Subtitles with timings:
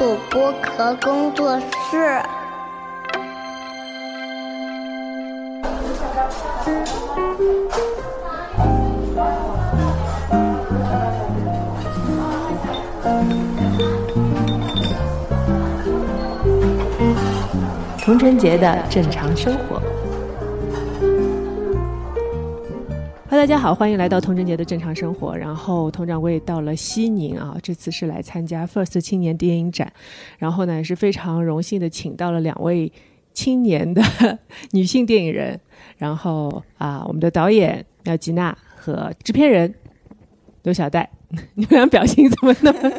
[0.00, 2.22] 土播壳工作室。
[18.02, 19.82] 童晨杰的正常生活。
[23.30, 25.36] 哈，大家好，欢迎来到童晨杰的正常生活。
[25.36, 29.92] 然后，佟掌柜到了西宁啊，这次是来参加 First 青年电影展。
[30.36, 32.92] 然后呢，也是非常荣幸的，请到了两位
[33.32, 34.02] 青年的
[34.72, 35.60] 女性电影人。
[35.96, 39.72] 然后啊，我们的导演廖吉娜和制片人
[40.64, 41.08] 刘小戴，
[41.54, 42.90] 你们俩表情怎么那么，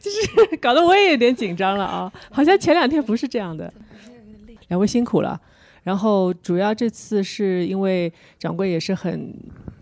[0.00, 2.12] 就是搞得我也有点紧张了啊？
[2.32, 3.72] 好像前两天不是这样的。
[4.66, 5.40] 两位辛苦了。
[5.88, 9.34] 然后主要这次是因为掌柜也是很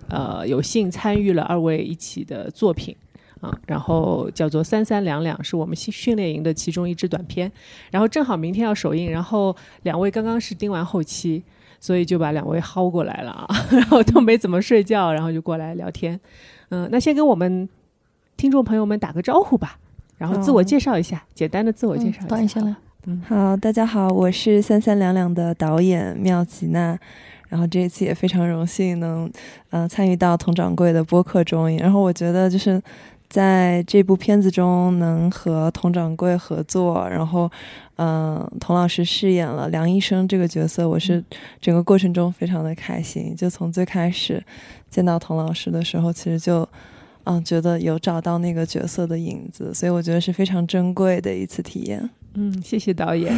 [0.09, 2.95] 呃有幸参与了二位一起的作品
[3.41, 7.51] 啊，然后叫做《三三两两》是我们训训练营的其中一支短片，
[7.91, 11.43] 然后正好明天要首映，然后两位刚刚是盯完后期，
[11.81, 16.21] 所以就把两位薅过来了啊， 然后都没怎么睡觉，然后就过来聊天。
[16.69, 17.69] 嗯，那先跟我们
[18.37, 19.77] 听众朋友们打个招呼吧，
[20.19, 22.25] 然后自我介绍一下，简单的自我介绍。
[22.29, 22.77] 导演先来。
[23.29, 26.99] 好，大家好，我是三三两两的导演妙吉娜，
[27.49, 29.31] 然后这一次也非常荣幸能，
[29.71, 32.83] 呃，参与到佟掌柜的播客中，然后我觉得就是
[33.29, 37.49] 在这部片子中能和佟掌柜合作，然后，
[37.95, 41.23] 嗯，佟老师饰演了梁医生这个角色，我是
[41.61, 44.43] 整个过程中非常的开心，就从最开始
[44.91, 46.69] 见到佟老师的时候，其实就，
[47.23, 52.11] 嗯，觉得有找到那个角色的影子，所以我觉得是非常珍贵的一次体验。
[52.39, 53.35] 嗯，谢谢导演。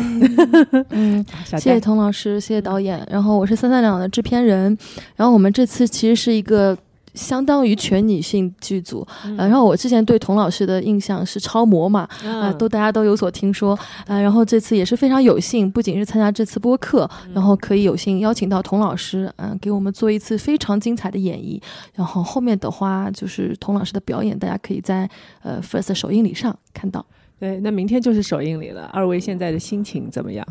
[0.90, 3.06] 嗯， 谢谢童老师，谢谢导演。
[3.10, 4.76] 然后我是三三两的制片人。
[5.14, 6.76] 然后我们这次其实是一个
[7.14, 9.06] 相当于全女性剧组。
[9.22, 13.78] 呃然后我之前对童老师的印象是超模嘛，啊，都大家都有所听说。
[14.06, 21.60] 啊，然后这次也是非常有幸，不仅是参加这次播客，然后可以有幸邀请到童老师，嗯，给我们做一次非常精彩的演绎。
[21.94, 25.08] 然后后面的话就是童老师的表演，大家可以在
[25.42, 27.06] 呃 First 首映礼上看到。
[27.38, 28.90] 对，那明天就是首映礼了。
[28.92, 30.46] 二位现在的心情怎么样？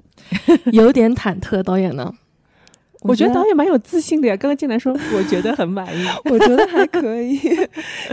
[0.72, 1.62] 有点忐忑。
[1.62, 2.14] 导演呢？
[3.02, 4.36] 我觉得导演蛮有自信的呀。
[4.36, 6.06] 刚刚进来说，我觉得很满意。
[6.30, 7.38] 我觉得还可以，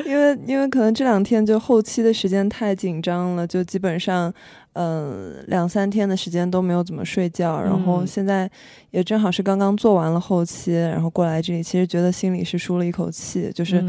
[0.05, 4.33] 因为因为可能这两天就后期的时间太紧张了，就基本上。
[4.73, 8.49] 嗯，两三天的时间都没有怎么睡觉，然后现在
[8.89, 13.83] 也正好是刚刚做完了后期，然后过来这里，其实觉得心里是舒了一口气，就是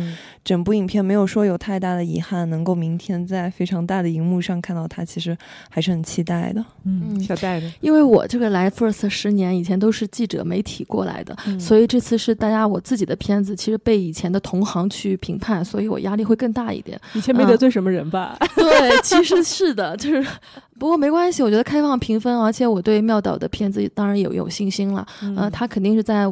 [0.45, 5.37] 整部影片没有说有太大的遗憾，能够明天在非常大的荧幕上看到它，其实
[5.71, 6.63] 还是很期待的。
[6.85, 17.01] 嗯，小戴的，因为我这个来 First 十年以前都是记者媒体过来的，所以这次是大家我自己的片子，其实被以前的同行去评判，所以我压力会更大一点。
[17.15, 18.37] 以前没得罪什么人吧？
[18.55, 20.29] 对，其实是的，就是。
[20.79, 25.07] 不过没关系，我觉得开放评分，而且我对妙导的片子当然有有信心了。
[25.37, 26.27] 呃，他肯定是在。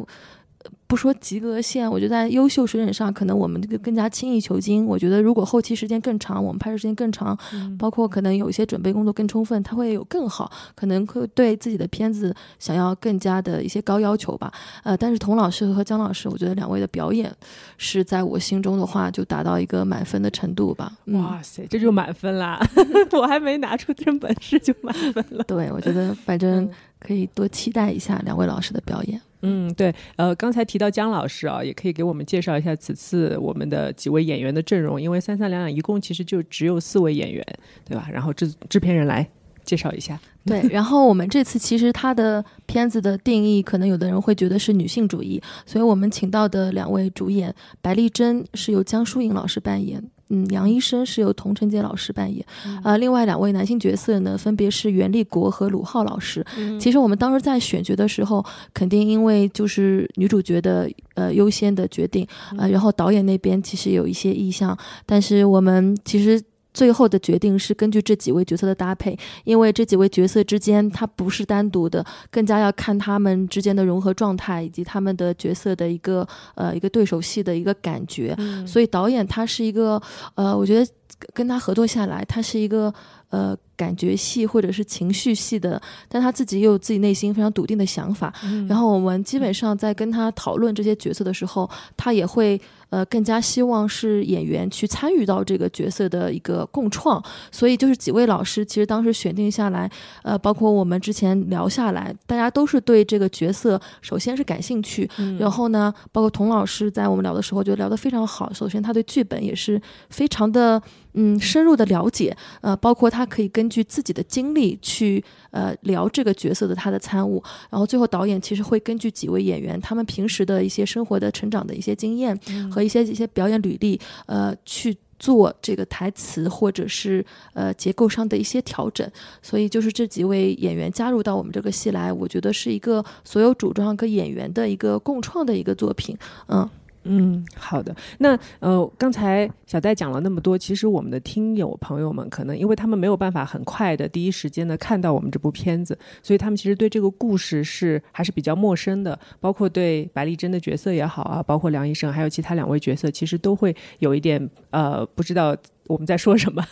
[0.93, 4.85] 不说及格线，我觉得在优秀水准上，可能我们这个更加精益求精。
[4.85, 7.35] 我觉得如果后期时间更长，我们拍摄时间更长，
[7.79, 14.53] 包括可能有一些准备工作更充分，它会有更好，可能会对自己的片子想要更加的一些高要求吧。
[14.83, 17.35] 呃，但是童老师和姜老师，我觉得两位的表演
[17.79, 20.93] 是在我心中的话就达到一个满分的程度吧。
[21.05, 22.63] 哇塞，这就满分啦！
[23.13, 25.43] 我还没拿出真本事就满分了。
[25.45, 29.19] 对，我觉得反正可以多期待一下两位老师的表演。
[29.43, 37.45] 嗯，对，呃，刚才提到姜老师啊，也可以给我们介绍一下此次我们的几位演员的阵容，因为三三两两一共其实就只有四位演员，
[37.85, 38.07] 对吧？
[38.11, 39.29] 然后制制片人来
[39.65, 40.17] 介绍一下。
[40.45, 50.01] 对，然后我们这次其实他的片子的定义，可能有的人会觉得是女性主义，所以我们请到的两位主演，白丽珍是由江疏影老师扮演。
[50.33, 52.43] 嗯，杨医生是由童承杰老师扮演，
[52.81, 56.43] 啊，另外两位男性角色呢，分别是袁立国和鲁浩老师。
[56.79, 62.27] 其实我们当时在选角的时候，肯定因为就是女主角的呃优先的决定，
[62.57, 66.41] 呃，然后导演那边其实有一些意向，但是我们其实。
[66.73, 78.35] 最后的决定是根据这几位角色的搭配，因为这几位角色之间它不是单独的，更加要看他们之间的融合状态以及他们的角色的一个呃一个对手戏的一个感觉。
[78.65, 80.01] 所以导演他是一个
[80.35, 80.91] 呃，我觉得
[81.33, 82.93] 跟他合作下来，他是一个
[83.29, 88.33] 呃感觉戏或者是情绪戏的，但他自己又有自己内心非常笃定的想法。
[88.67, 92.59] 然后我们基本上在跟他讨论这些角色的时候，他也会。
[92.93, 97.19] 呃，更加希望是演员去参与到这个角色的一个共创，
[97.51, 99.89] 所以就是几位老师，其实当时选定下来，
[100.21, 105.09] 呃，包括我们之前聊下来，大家都是对这个角色首先是感兴趣，
[105.39, 108.53] 然后呢，包括童老师在我们聊的时候就聊得非常好。
[108.53, 109.81] 首先他对剧本也是
[110.11, 110.79] 非常的
[111.13, 122.37] 嗯深入的了解，呃，包括他可以根据自己的经历去呃聊这个角色的他的参悟，然后最后导演其实会根据几位演员他们平时的一些生活的成长的一些经验
[122.71, 124.97] 和一些一些表演履历，呃去。
[125.19, 129.09] 做这个台词或者是呃结构上的一些调整，
[129.41, 136.17] 所以就是这几位演员加入到我们这个戏来，我觉得是一个所有主创跟演员的一个共创的一个作品，
[136.49, 136.69] 嗯。
[137.05, 137.95] 嗯，好的。
[138.19, 149.17] 那呃，刚才小戴讲了那么多，其实我们的听友朋友们可能因为他们没有办法很快的第一时间的看到我们这部片子，所以他们其实对这个故事是还是比较陌生的。
[149.39, 155.55] 包括对白丽珍的角色也好啊，包括梁医生还有其他两位角色，其实都会有一点呃不知道
[155.87, 156.63] 我们在说什么。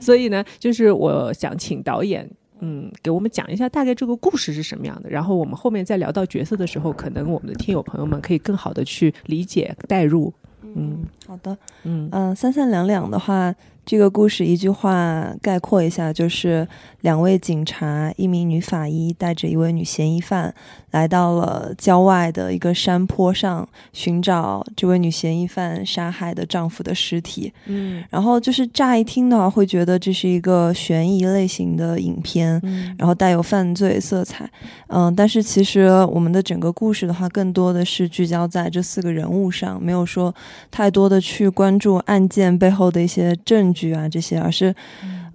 [0.00, 2.30] 所以呢，就是我想请导演。
[2.64, 10.32] 嗯，给我们讲一下大概这个故事是什么样的，然后我们后面再聊到角色的时候，可能我们的听友朋友们可以更好的去理解代入。
[10.62, 13.54] 嗯，好的，嗯嗯，三三两两的话。
[13.84, 16.64] 这个故事一句话概括一下，就是
[17.00, 20.54] 两位警察，一名女法医带着一位女嫌疑犯，
[20.92, 27.52] 来到了郊外的一个山坡上，寻找这位女嫌疑犯杀害的丈夫的尸体。
[27.66, 32.62] 嗯，然后就是乍一听的话，会觉得这是一个悬疑类型的影片，
[32.96, 34.48] 然后带有犯罪色彩。
[34.86, 40.32] 嗯，但是其实我们的整个故事的话，更多的是聚焦在这四个人物上，没有说
[40.70, 43.72] 太多的去关注案件背后的一些证。
[43.72, 44.74] 据啊，这些而是，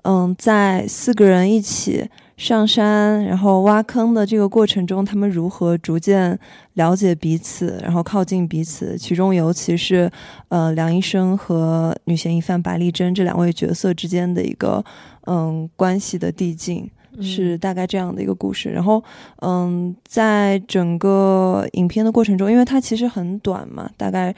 [0.03, 2.07] 嗯，在四个人一起
[2.37, 6.37] 上山，然后挖坑的这个过程中，他们如何逐渐
[6.75, 8.95] 了解彼此，然后靠近彼此。
[8.95, 10.09] 其中，尤其是
[10.49, 14.85] 呃，梁医生和女嫌疑犯白丽珍这两位角色之间的一个
[15.25, 16.89] 嗯关系的递进。
[17.19, 19.03] 是大概这样的一个故事，然后，
[19.41, 24.31] 嗯，在整个影片的过程中，因为它其实很短嘛，大概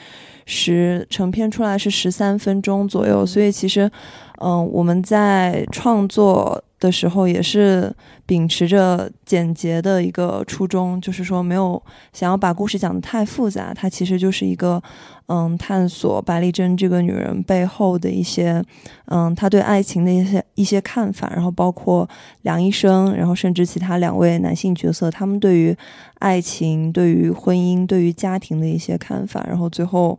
[0.45, 3.91] 十成片出来是十三分钟左右，所以其实，
[4.39, 6.63] 嗯，我们在创作。
[6.79, 7.93] 的时候也是
[8.25, 11.81] 秉持着简洁的一个初衷，就是说没有
[12.13, 14.81] 想要把故事讲得太复杂，它其实就是一个
[15.27, 18.63] 嗯探索白丽珍这个女人背后的一些
[19.07, 22.07] 嗯她对爱情的一些一些看法，然后包括
[22.43, 25.75] 梁医生，然后甚至其他两位男性角色他们对于
[26.19, 30.17] 爱情、对于婚姻、对于家庭的一些看法，然后最后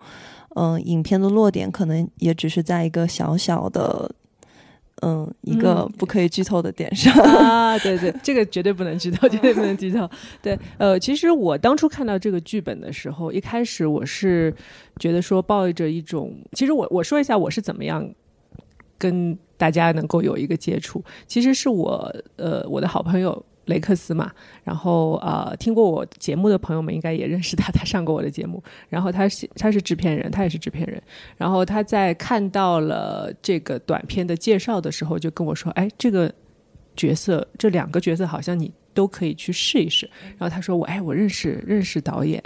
[0.56, 4.10] 嗯影片的落点可能也只是在一个小小的。
[5.02, 10.08] 嗯，一个不可以剧透的点上啊，对对，这个绝对不能剧透， 绝对不能剧透。
[10.42, 14.54] 对，呃，其实我当初看到这个剧本的时候，一开始我是
[14.98, 18.08] 觉得说抱着一种，其实我我说一下我是怎么样
[18.98, 23.44] 跟大家能够有一个接触，其实是我呃我的好朋友。
[23.70, 24.30] 雷克斯嘛，
[24.62, 28.62] 然后呃，听过我节目的朋友们应该也认识他，他上过我的节目。
[28.90, 31.02] 然后他是他是制片人，他也是制片人。
[31.38, 36.30] 然后他在看到了这个短片的介绍的时候，就跟我说：“哎，这个
[36.94, 40.06] 角色，这两个角色好像你。”都可以去试一试。
[40.36, 42.42] 然后他说：“我哎，我认识认识导演，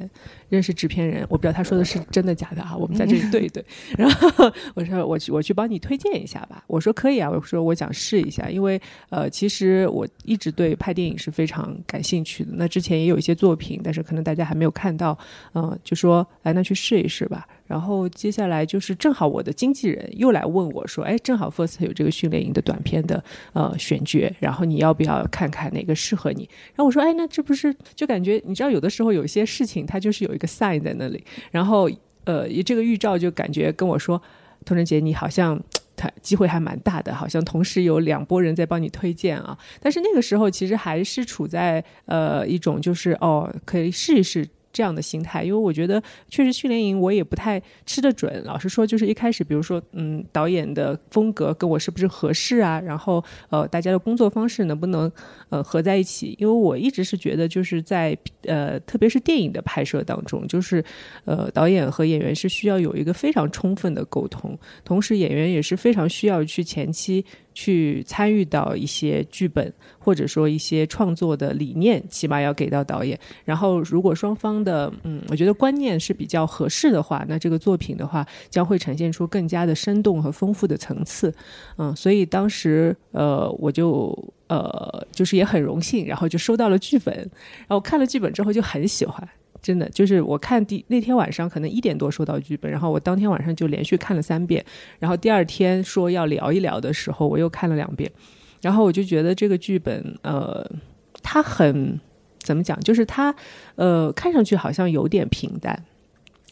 [0.49, 2.77] 认识制片人，我不知道他说的是真的假的啊。
[2.77, 3.65] 我们在这里对一对。
[3.99, 6.63] 然后我说我去我去帮你推荐一下吧。
[6.69, 7.29] 我说可以啊。
[7.29, 8.81] 我说我想试一下，因为
[9.11, 12.53] 呃，其实我一直对拍电影是非常感兴趣的。
[12.55, 15.19] 那之前也有一些作品，但是可能大家还没有看到。
[15.55, 31.91] 嗯，就说来那去试一试吧。”然后接下来就是正好我的经纪人又来问我说：“哎，正好 First 有这个训练营的短片的呃选角，然后你要不要看看哪个适合你？”然后我说：“哎，那这不是就感觉你知道有的时候有些事情它就是有一个 sign 在那里，然后
[32.25, 34.21] 呃这个预兆就感觉跟我说，
[34.67, 35.59] 童晨杰你好像
[35.97, 39.57] 他机会还蛮大的，好像同时有两拨人在帮你推荐啊。
[39.81, 48.43] 但是那个时候其实还是处在呃一种就是哦可以试一试。”这样的心态，因为我觉得确实训练营我也不太吃得准。
[48.45, 52.81] 老实说，就是一开始，比如说，嗯，导演的风格跟我是不是合适啊？
[52.81, 55.11] 然后，呃，大家的工作方式能不能
[55.49, 56.35] 呃合在一起？
[56.41, 60.85] 因为我一直是觉得，就是在呃，特别是电影的拍摄当中，就是
[61.25, 67.25] 呃，导演和演员是需要有一个非常充分的沟通，同时演员也是非常需要去前期。
[67.55, 73.19] 去参与到一些剧本，或者说一些创作的理念，起码要给到导演。
[73.45, 81.33] 然后，如果双方的嗯，我觉得观念是比较合适的话，那这个作品的话将会呈现出更加的生动和丰富的层次。
[81.79, 84.13] 嗯，所以当时呃，我就
[84.49, 89.27] 呃，就是也很荣幸，然后就收到了剧本，然后看了剧本之后就很喜欢。
[89.65, 94.63] 真的就是我看第那天晚上可能一点多收到剧本，然后我当天晚上就连续看了三遍，
[94.99, 98.13] 然后第二天说要聊一聊的时候，我又看了两遍，
[98.61, 100.63] 然后我就觉得这个剧本呃，
[101.23, 101.99] 它很
[102.41, 103.35] 怎么讲，就是它
[103.77, 105.83] 呃看上去好像有点平淡，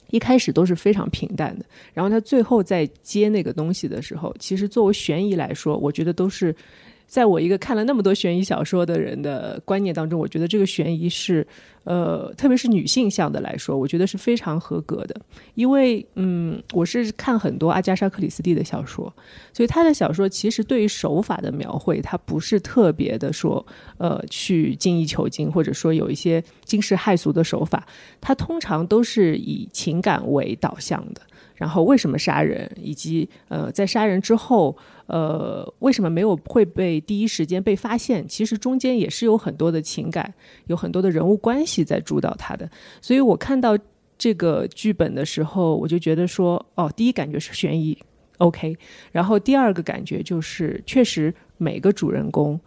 [0.09, 6.57] 一开始都是非常平淡的，然后他最后在接那个东西的时候，其实作为悬疑来说，我觉得都是。
[7.07, 11.47] 在我一个看了那么多悬疑小说的人的观念当中，我觉得这个悬疑是，
[11.85, 15.21] 呃，特别是女性向的来说，我觉得是非常合格的。
[15.55, 19.13] 因为，嗯，我是看很多阿加莎·克里斯蒂的小说，
[19.53, 23.65] 所以他的小说其实对于手法的描绘，他不是特别的说，
[23.99, 27.87] 呃，去精益求精，或者说有一些惊世骇俗的手法，
[28.21, 31.21] 他通常都是以情感为导向的。
[31.55, 38.27] 然后为什么杀人，以及呃，在杀人之后，呃，为什么没有会被第一时间被发现？
[38.27, 40.33] 其实中间也是有很多的情感，
[40.67, 42.71] 有很多的人物关系在主导他的。
[43.01, 43.77] 所以我看到
[44.17, 47.97] 这个剧本的时候，我就觉得说，哦，第一感觉是悬疑
[48.39, 48.77] ，OK。
[49.11, 52.59] 然后第二个感觉就是，确实每个主人公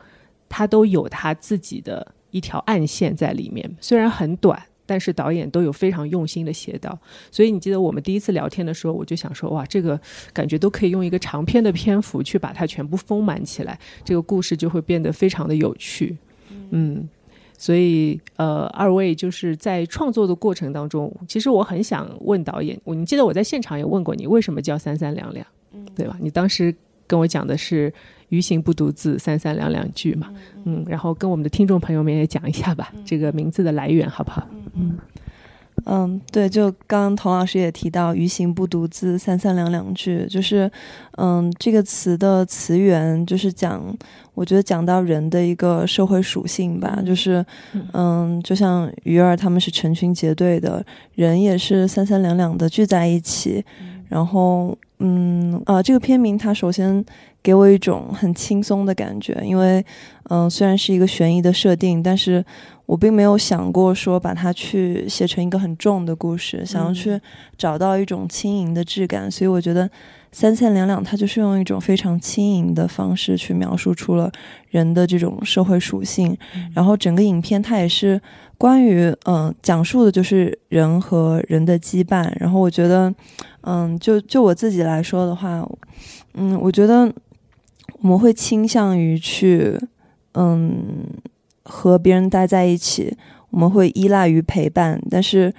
[0.49, 4.61] 他都有他自己的一条暗线在里面，虽然很短。
[4.85, 6.97] 但是导演都有非常用心的写到，
[7.31, 9.99] 所以你记得我们第一次聊天的时候，我就想说，哇，这个
[10.33, 16.15] 感觉都可以用一个长篇的篇幅去把它全部丰满起来，这个故事就会变得非常的有趣。
[16.69, 17.07] 嗯，
[17.57, 25.45] 所以呃，二位就是在创作的过程当中，其实我很想问导演，我你记得我在现场也问过你，为什么叫三三两两，
[25.95, 26.17] 对吧？
[26.21, 26.75] 你当时
[27.07, 27.93] 跟我讲的是。
[28.29, 30.29] 于行不独自，三三两两句嘛，
[30.63, 34.47] 嗯，然后跟我们的听众朋友们也讲一下吧，这个名字的来源好不好？
[34.73, 34.97] 嗯
[35.87, 40.71] 嗯，对，就刚刚童老师也提到“于行不独自，三三两两句”，就是
[41.17, 43.95] 嗯，这个词的词源就是讲，
[44.33, 47.45] 我觉得讲到人的一个社会属性吧，就是
[47.93, 53.63] 嗯，就像鱼儿他们是成群结队的，人也是三三两两的聚在一起，
[54.15, 57.03] 然后嗯啊，这个片名它首先。
[57.45, 59.85] 给我一种很轻松的感觉，因为，
[60.31, 62.43] 嗯，虽然是一个悬疑的设定，但是
[62.87, 67.21] 我并没有想过说把它去写成一个很重的故事，想要去
[67.55, 69.87] 找到一种轻盈的质感，所以我觉得
[70.31, 74.31] 三三两两，它就是用一种非常轻盈的方式去描述出了
[74.71, 76.35] 人的这种社会属性，
[76.73, 78.19] 然后整个影片它也是
[78.57, 83.13] 关于，嗯，讲述的就是人和人的羁绊，然后我觉得，
[83.61, 85.67] 嗯，就就我自己来说的话，
[86.33, 87.11] 嗯，我觉得。
[88.01, 89.79] 我们会倾向于去，
[90.33, 91.07] 嗯，
[91.63, 93.17] 和别人待在一起。
[93.49, 95.51] 我们会依赖于陪伴，但是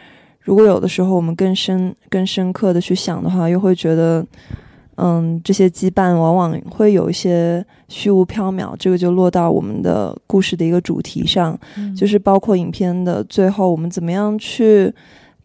[0.43, 4.25] 如果有的时候我们更深、更深刻的去想的话，又会觉得，
[4.97, 8.75] 嗯，这些羁绊往往会有一些虚无缥缈。
[8.79, 11.59] 这个就落到我们的故事的一个主题上，
[11.97, 14.93] 就是包括影片的最后，我们怎么样去，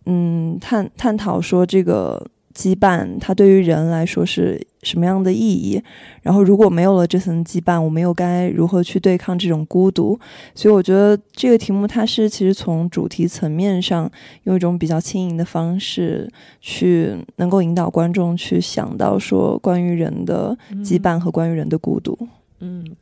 [0.05, 2.25] 嗯，探探讨说这个。
[2.53, 5.81] 羁绊，它对于人来说是什么样的意义？
[6.23, 10.19] 然后，如果没有了这层羁绊，我们又该如何去对抗这种孤独？
[10.55, 14.11] 所以，我觉得这个题目它是其实从主题层面上，
[14.43, 22.17] 用一种比较轻盈的方式去能够引导观众去想到说关于人的羁绊和关于人的孤独。
[22.19, 22.27] 嗯，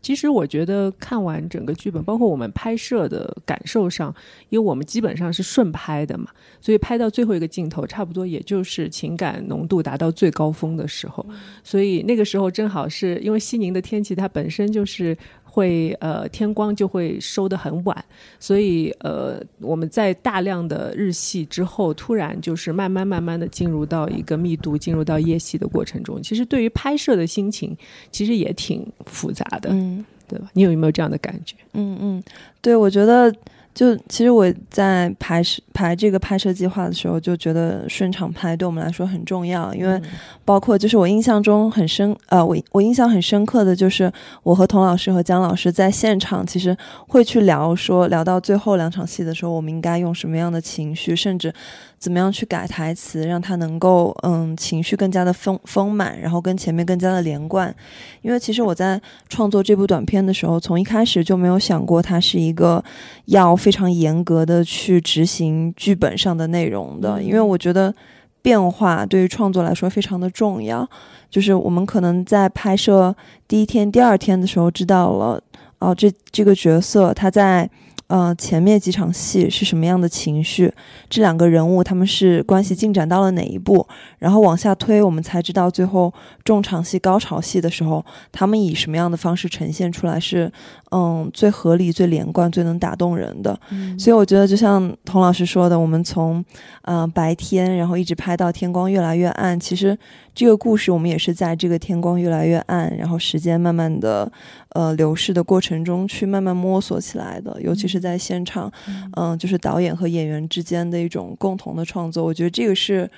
[0.02, 4.14] 其实我觉得看完整个剧本，包括我们拍摄的感受上，
[4.50, 6.28] 因为我们基本上是顺拍的嘛，
[6.62, 11.26] 所以拍到最后一个镜头，差不多也就是情感浓度达到最高峰的时候，
[11.64, 15.18] 所以那个时候正好是因为西宁的天气，它本身就是。
[15.50, 18.06] 会呃天光就会收得很晚，
[18.40, 27.76] 所以呃我们在大量的日系之后，突然就是慢慢慢慢的进入到一个密度进入到夜戏的过程中，其实对于拍摄的心情
[28.12, 30.50] 其实也挺复杂的，嗯，对吧？
[30.54, 31.56] 你有没有这样的感觉？
[31.74, 32.24] 嗯嗯，
[32.62, 33.34] 对，我觉得。
[33.72, 40.02] 就其实我在拍摄排这个拍摄计划的时候，就觉得顺场拍对我们来说很重要，因为
[40.44, 44.12] 包括就是我印象中很深，呃，我我印象很深刻的就是
[44.44, 46.76] 我和童老师和姜老师在现场，其实
[47.08, 51.54] 会去聊说聊到最后两场戏的时候，我们应该用什么样的情绪，甚至。
[52.00, 57.76] 怎么样去改台词，让他能够嗯情绪更加的丰丰满，然后跟前面更加的连贯？
[58.22, 62.82] 因为其实我在创作这部短片的时候，从一开始就没有想过它是一个
[63.26, 67.22] 要非常严格的去执行剧本上的内容的。
[67.22, 67.94] 因为我觉得
[68.42, 70.88] 变化对于创作来说非常的重要。
[71.30, 73.16] 就是我们可能在拍摄
[73.48, 75.42] 第一天、第二天的时候知道了，
[75.80, 77.70] 哦，这这个角色他在。
[78.10, 80.74] 呃，前面几场戏是什么样的情绪？
[81.08, 83.88] 这两个人物他们是关系进展到了哪一步？
[84.18, 86.12] 然后往下推，我们才知道最后
[86.44, 90.52] 重场戏、高潮戏的时候，他们以什么样的方式呈现出来是
[90.90, 93.58] 嗯最合理、最连贯、最能打动人的。
[94.00, 96.44] 所以我觉得，就像童老师说的，我们从
[96.86, 99.96] 嗯白天，然后一直拍到天光越来越暗，其实。
[100.36, 104.32] 这个故事，我们也是在这个天光越来越暗，然后时间慢慢的，
[104.70, 107.62] 呃，流逝的过程中去慢慢摸索起来的。
[107.62, 108.72] 尤其是是在现场，
[109.18, 112.24] 嗯，就是导演和演员之间的一种共同的创作。
[112.24, 113.10] 我觉得这个是，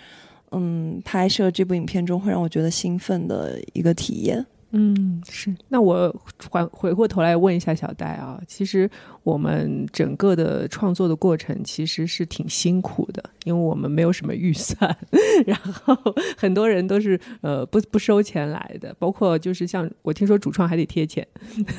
[0.50, 4.44] 嗯，拍摄这部影片中会让我觉得兴奋的一个体验。
[4.74, 5.54] 嗯，是。
[5.70, 6.14] 那我
[6.50, 8.90] 回回过头来问一下小戴啊，其实
[9.24, 14.98] 我们整个的创作的过程其实是挺辛苦的，因为我们没有什么预算，
[15.46, 15.96] 然后
[16.38, 21.28] 很多人都是呃不不收钱来的，包括就是像我听说主创还得贴钱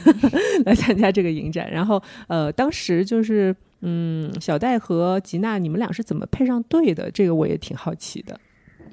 [0.67, 7.11] 来参加这个影展，然后呃当时就是嗯小戴和吉娜你们俩是怎么配上对的？
[7.11, 8.39] 这个我也挺好奇的。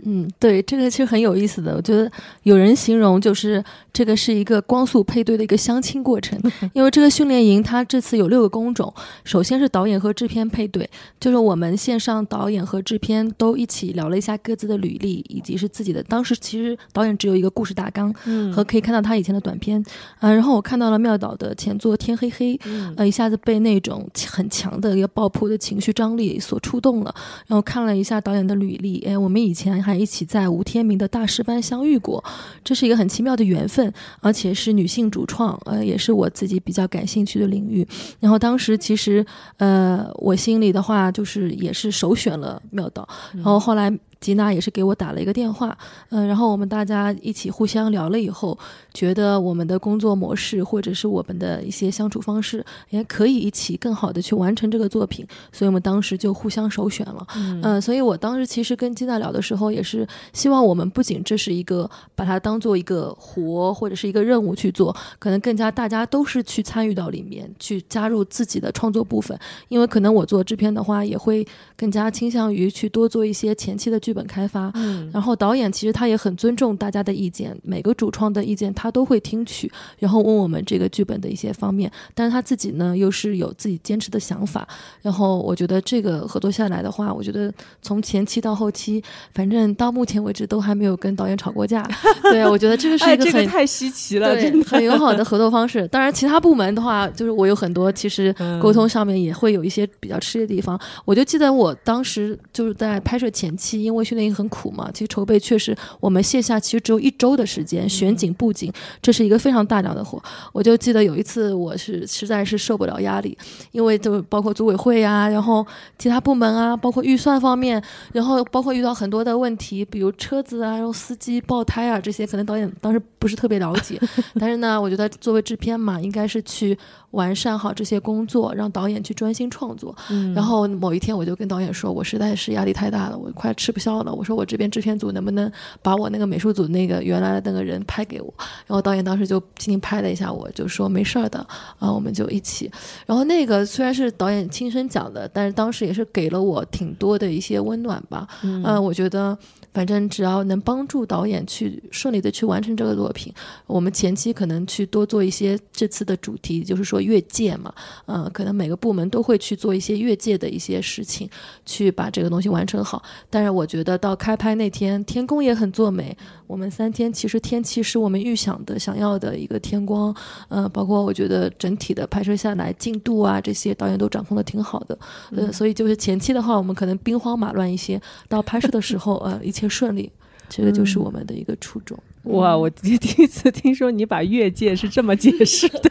[0.05, 1.75] 嗯，对，这个其实很有意思的。
[1.75, 2.09] 我觉得
[2.43, 6.39] 有人形容就是这个是一个光速配对的一个相亲过程，
[6.73, 10.89] 因为这个训练营它这次有六个工种，首先是导演和制片配对，
[11.19, 16.03] 就是我们线上导演和制片都一起聊了一下各自的履历，以及是自己的。
[16.03, 19.83] 当时其实导演只有一个故事大纲，嗯，和可以看到他以前的短片，
[20.19, 22.57] 啊，然后我看到了妙导的前作《天黑黑》，
[22.95, 27.13] 呃，一下子被那种很强的一个爆破的情绪张力所触动了，
[27.47, 29.79] 然后看了一下导演的履历，哎，我们以前。
[29.88, 32.23] 还一起在吴天明的大师班相遇过，
[32.63, 33.91] 这是一个很奇妙的缘分，
[34.21, 37.87] 而且是女性主创，呃，也是我自己比较感兴趣的领域。
[38.19, 39.25] 然后当时其实，
[39.57, 43.91] 呃，我心里的话就是也是首选了妙导，然后后来。
[44.19, 45.77] 吉娜也是给我打了一个电话，
[46.09, 48.57] 嗯，然后我们大家一起互相聊了以后，
[48.93, 57.25] 觉得我们的工作模式或者是我们的一些相处方式也可以一起更好的去完成这个作品，所以我们当时就互相首选了，
[57.63, 71.47] 嗯，所以我当时其实跟吉娜聊的时候，也是希望我们不仅这是一个把它当做一个活或者是一个任务去做，可能更加大家都是去参与到里面去加入自己的创作部分，因为可能我做制片的话，也会
[71.77, 73.97] 更加倾向于去多做一些前期的。
[74.09, 81.91] 剧本开发，嗯，然后导演其实他也很尊重大家的意见，每个主创的意见他都会听取，然后问我们这个剧本的一些方面。
[82.15, 84.67] 但是他自己呢，又是有自己坚持的想法。
[85.03, 89.03] 然后我觉得这个合作下来的话，我觉得从前期到后期，
[89.35, 91.87] 反正到目前为止都还没有跟导演吵过架。
[92.31, 94.35] 对，我觉得这个是一个很太稀奇了，
[94.65, 95.87] 很友好的合作方式。
[95.93, 100.79] 当然，其他部门的话，就是我有很多其实沟通上面也会有一些比较吃力的地方。
[101.05, 110.21] 我就记得我当时就是在拍摄前期，因为训练营很苦嘛，其实筹备确实，我们线下其实只有一周的时间，选景布景，这是一个非常大量的活。
[110.51, 113.37] 我就记得有一次，我是实在是受不了压力，
[113.71, 115.65] 因为就包括组委会啊，然后
[115.97, 117.81] 其他部门啊，包括预算方面，
[118.13, 123.99] 然后包括遇到很多的问题，比如车子啊，然后司机爆胎啊这些，可能导演当时不是特别了解，
[124.39, 126.77] 但是呢，我觉得作为制片嘛，应该是去。
[127.11, 129.95] 完善好这些工作，让导演去专心创作。
[130.35, 138.33] 然后某一天，我就跟导演说：“我实在是压力太大了，我快吃不消了。”我说：“我这边制片组能不能把我那个美术组那个原来的那个人拍给我？”
[138.67, 141.39] 然后导演当时就轻轻拍了一下我，就说：“没事儿的。”
[141.79, 142.71] 啊，我们就一起。
[143.05, 148.27] 然后那个虽然是导演亲身讲的，但是当时也是给了我挺多的一些温暖吧。
[148.43, 149.37] 嗯，我觉得。
[149.73, 153.33] 反正只要能帮助导演去顺利的去完成这个作品，
[153.67, 157.73] 我们前期可能去多做一些这次的主题，就是说越界嘛，
[158.05, 161.29] 嗯，可能每个部门都会去做一些越界的一些事情，
[161.65, 163.03] 去把这个东西完成好。
[163.29, 166.17] 但是我觉得到开拍那天，天空也很作美。
[166.47, 170.15] 我们三天其实天气是我们预想的、想要的一个天光，
[170.47, 174.97] 呃，包括我觉得整体的拍摄下来进度啊这些导演都掌控的挺好的，
[175.31, 180.11] 呃，所以就是前期的话，我们可能兵荒马乱一些，到拍摄的时候，呃，一切顺利，
[180.47, 181.97] 这个就是我们的一个初衷。
[182.23, 185.89] 哇，我 第一次听说你把越界是这么解释的，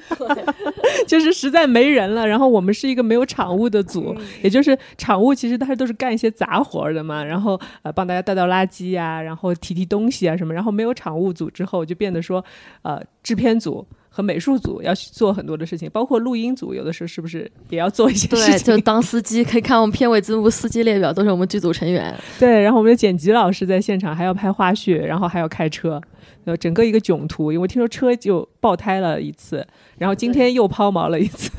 [1.08, 12.44] 就是实在没人了，然后我们是一个没有场务的组，也就是场务其实大家都是干一些杂活的嘛，然后呃帮大家倒倒垃圾呀，然后提提东西啊什么，然后没有场务组之后就变得说
[12.82, 13.84] 呃制片组
[14.18, 18.66] 和美术组要去做很多的事情，包括录音组有的时候是不是也要做一些事情？
[18.66, 22.12] 对，就 当司机，可以看我们片尾字幕司机列表都是我们剧组成员。
[22.36, 26.02] 对，然后我们的剪辑老师在现场还要拍花絮，然后还要开车。
[26.46, 29.64] 呃，整个一个囧途，因为听说车就爆胎了一次，
[29.98, 31.52] 然后今天又抛锚了一次，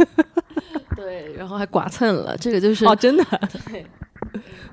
[0.97, 3.23] 对，然后还剐蹭了，这个就是哦，真的。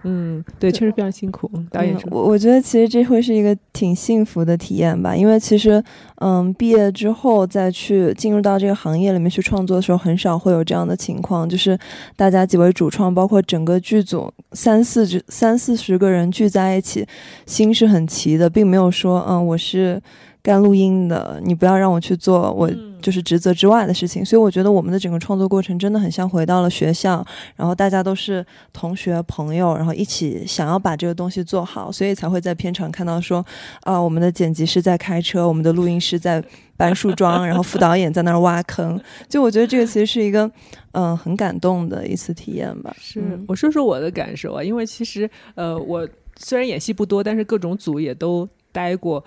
[0.08, 1.50] 嗯，对，确实非常辛苦。
[1.68, 5.82] 导演，我我觉得其实这会是一个挺幸福的体验吧，因为其实，
[6.20, 11.76] 嗯，毕业之后再去进入到这个行业里面去创作的时候，很少会有这样的情况，就是
[12.14, 17.04] 大家几位主创，包括整个剧组三四十、三四十个人聚在一起，
[17.44, 20.00] 心是很齐的，并没有说，嗯，我是。
[20.46, 22.70] 干录音的，你不要让我去做我
[23.02, 24.24] 就是职责之外的事情。
[24.24, 33.44] 所以我觉得我们的整个创作过程真的很像回到了学校，然后大家都是同学朋友，然后一起想要把这个东西做好，所以才会在片场看到说，
[33.80, 36.40] 啊，我们的剪辑师在开车，我们的录音师在。
[36.78, 40.50] 搬树桩，然后副导演在那儿挖坑，就我觉得这个其实是一个，
[40.92, 42.94] 嗯，很感动的一次体验吧。
[43.00, 46.06] 是，我说说我的感受啊，因为其实，呃，我
[46.36, 49.24] 虽然演戏不多，但是各种组也都待过，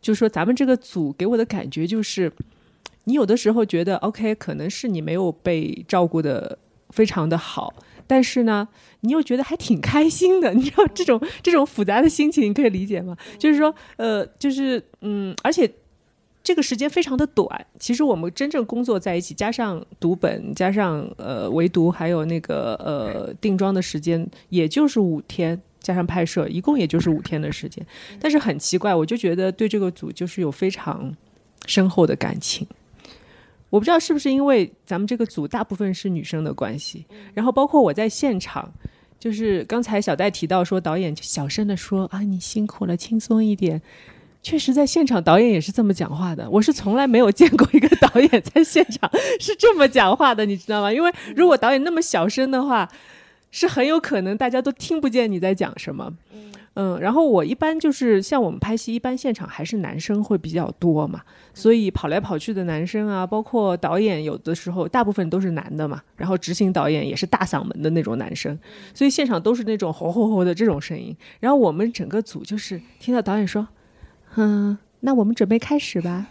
[0.00, 2.32] 就说咱们这个组给我的感觉就是，
[3.04, 6.58] 你有的时候觉得 OK，可能是你没有被照顾的
[6.90, 7.74] 非常的好，
[8.06, 8.68] 但是呢，
[9.00, 13.16] 你又觉得还挺开心的，你知道这种 这种复杂的心情，你可以理解吗？
[13.38, 15.70] 就是说，呃，就是嗯，而且。
[16.40, 27.82] 这个时间非常的短，其实我们真正工作在一起，加上读本，加上呃围读，还有那个呃定妆的时间，也就是五天，加上拍摄，一共也就是五天的时间。
[28.20, 31.16] 但是很奇怪，我就觉得对这个组就是有非常
[31.64, 32.66] 深厚的感情。
[33.70, 38.70] 我不知道是不是因为咱们这个组大部分是女生的关系，然后包括我在现场，
[39.18, 43.80] 就是刚才小戴提到说，导演小声的说啊，你辛苦了，轻松一点。
[44.42, 46.48] 确实，在现场导演也是这么讲话的。
[46.48, 50.92] 我是从来没有见过一个导演在现场 是这么讲话的，你知道吗？
[50.92, 52.88] 因为如果导演那么小声的话，
[53.50, 56.12] 是很有可能大家都听不见你在讲什么。
[56.74, 68.56] 嗯，然后我一般就是像我们拍戏，一般现场还是男生会比较多嘛，所以跑来跑去的男生啊，包括导演有的时候大部分都是男的嘛，然后执行导演也是大嗓门的那种男生，
[68.94, 71.16] 所以现场都是那种吼吼吼的这种声音。
[71.40, 73.66] 然后我们整个组就是听到导演说。
[74.36, 76.26] 嗯，那我们准备开始吧，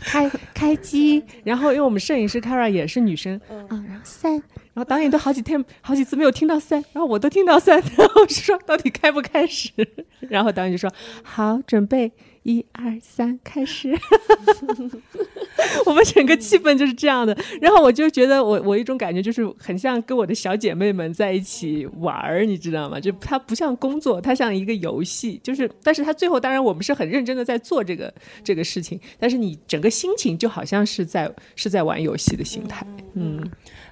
[0.00, 1.22] 开开机。
[1.44, 4.42] 然后，因为我们摄影师 Kara 也是女生，嗯，然后三，
[4.74, 9.70] 然后导演都好几天、好几次没有听到三，然后我都听到三， 然后说到底开不开始？
[10.30, 10.90] 然后导演就说
[11.22, 12.12] 好，准备。
[12.42, 13.96] 一二三，开始！
[15.86, 17.36] 我们整个气氛就是这样的。
[17.60, 22.98] 然后我就觉得，我我一种感觉就是很像跟我的小姐妹们在一起玩儿，你知道吗？
[22.98, 25.40] 就它不像工作，它像一个游戏。
[25.42, 28.98] 就是，但是它最后当然我们是很认真的在做这个这个事情。
[29.18, 32.84] 但是你整个心情就好像是在是在玩游戏的心态。
[33.14, 33.40] 嗯，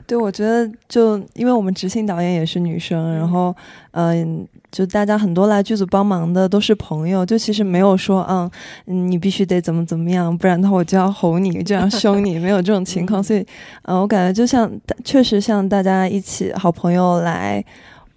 [0.06, 3.54] 对，我觉得就因为我们执行导演也是女生，然后
[3.92, 4.46] 嗯。
[4.70, 8.50] 就大家很多来剧组帮忙的都是朋友，就其实没有说，嗯，
[8.86, 13.22] 你必须得怎么怎么样，不然的话我就要吼你，就要凶你，没有这种情况。
[13.22, 13.46] 所以，
[13.82, 14.70] 嗯，我感觉就像
[15.04, 17.64] 确实像大家一起好朋友来。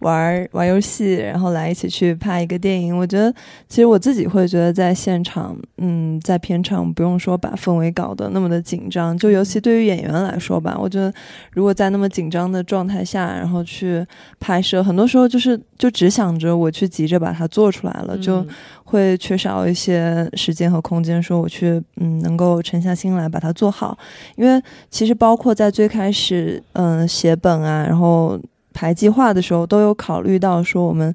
[0.03, 2.95] 玩玩游戏，然后来一起去拍一个电影。
[2.95, 3.33] 我觉得，
[3.67, 9.17] 其实我自己会觉得，在现场，嗯，在片场不用说把氛围搞得那么的紧张。
[9.17, 11.11] 就尤其对于演员来说吧，我觉得
[11.51, 14.05] 如果在那么紧张的状态下，然后去
[14.39, 18.45] 拍摄，很多时候就是就只想着我去急着把它做出来了，就
[18.83, 23.97] 会缺少一些时间和空间，说我去嗯能够沉下心来把它做好。
[24.35, 28.39] 因为其实包括在最开始，嗯，写本啊，然后。
[28.73, 31.13] 排计划的时候都有考虑到说我们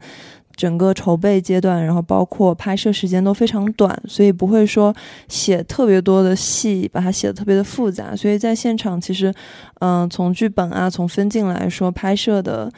[0.57, 4.92] 整个筹备阶段，然后包括拍摄时间都非常短，所以不会说
[5.29, 8.16] 写特别多的戏，把它写的特别的复杂。
[8.16, 9.33] 所以在现场其实，
[9.81, 12.68] 嗯，从剧本啊，从分镜来说，拍摄的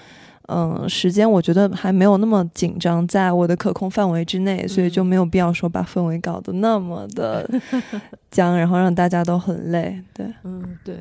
[0.49, 7.49] 嗯时间，我觉得还没有那么紧张，在我的可控范围之内，所以就没有必要说把氛围搞得那么的
[8.31, 9.99] 僵，然后让大家都很累。
[10.13, 10.97] 对，嗯，对。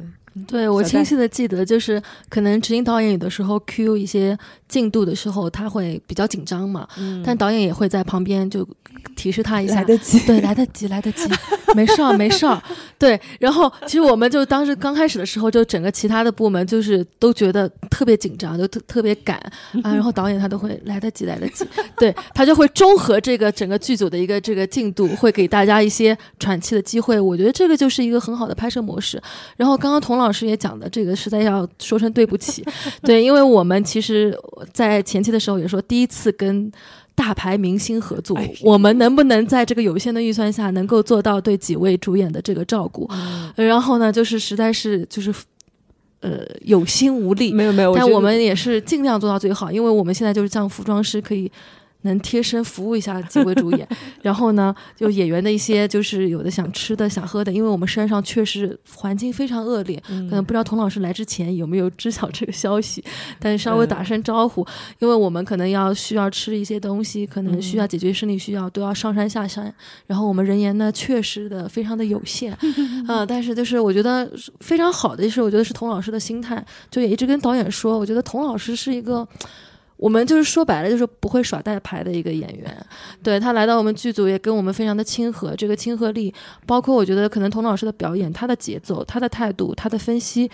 [0.48, 4.38] 对，我清晰的记得，就是可能执行导演有的时候 Q 一些
[4.70, 6.88] 进度的时候，他会比较紧张嘛，
[7.26, 8.66] 但导演也会在旁边就
[9.18, 11.28] 提示他一下，来得及，对，来得及，来得及，
[11.76, 12.62] 没事儿，没事儿，
[12.98, 13.20] 对。
[13.38, 19.36] 然后其实我们就当时刚开始的时候，就整个其他的部门就是都觉得特别紧张，就特特别赶
[19.84, 19.92] 啊。
[20.00, 21.66] 然后导演他都会来得及，来得及，
[21.98, 27.20] 对他就会综合这个整个剧组的一个这个进度，会给大家一些喘气的机会。
[27.20, 29.22] 我觉得这个就是一个很好的拍摄模式。
[29.58, 30.30] 然后刚刚童老。
[30.30, 32.64] 老师也讲的这个实在要说声对不起，
[33.02, 34.32] 对，因为我们其实，
[34.74, 36.72] 在前期的时候也说，第一次跟
[37.16, 43.10] 大牌明星合作，我们能不能在这个有限的预算下，能够做到对几位主演的这个照顾？
[43.56, 45.34] 然后呢，就是实在是就是
[46.22, 51.52] 呃有心无力，没有没有，但我们也是尽量做到最好，因为我们现在就是像服装师可以。
[52.04, 53.88] 能贴身服务一下几位主演，
[54.24, 63.04] 然后呢，就演员的一些就是有的想吃的、想喝的，因为我们山上确实环境非常恶劣，可能不知道童老师来之前有没有知晓这个消息，
[63.38, 64.66] 但稍微打声招呼，
[65.00, 69.74] 因为我们可能要需要吃一些东西，可能需要解决生理需要，都要上山下山，
[70.08, 72.54] 然后我们人员呢确实的非常的有限，
[73.08, 74.32] 啊，但是就是我觉得
[74.62, 79.28] 非常好的就是我觉得是童老师的心态，就也一直跟导演说，我觉得童老师是一个。
[80.00, 82.86] 我们就是说白了，就是不会耍大牌的一个演员。
[83.22, 85.54] 对他来到我们剧组，也跟我们非常的亲和。
[85.58, 86.34] 这个亲和力，
[86.66, 90.50] 包括我觉得可能童老师的表演，他的节奏、他的态度、他的分析，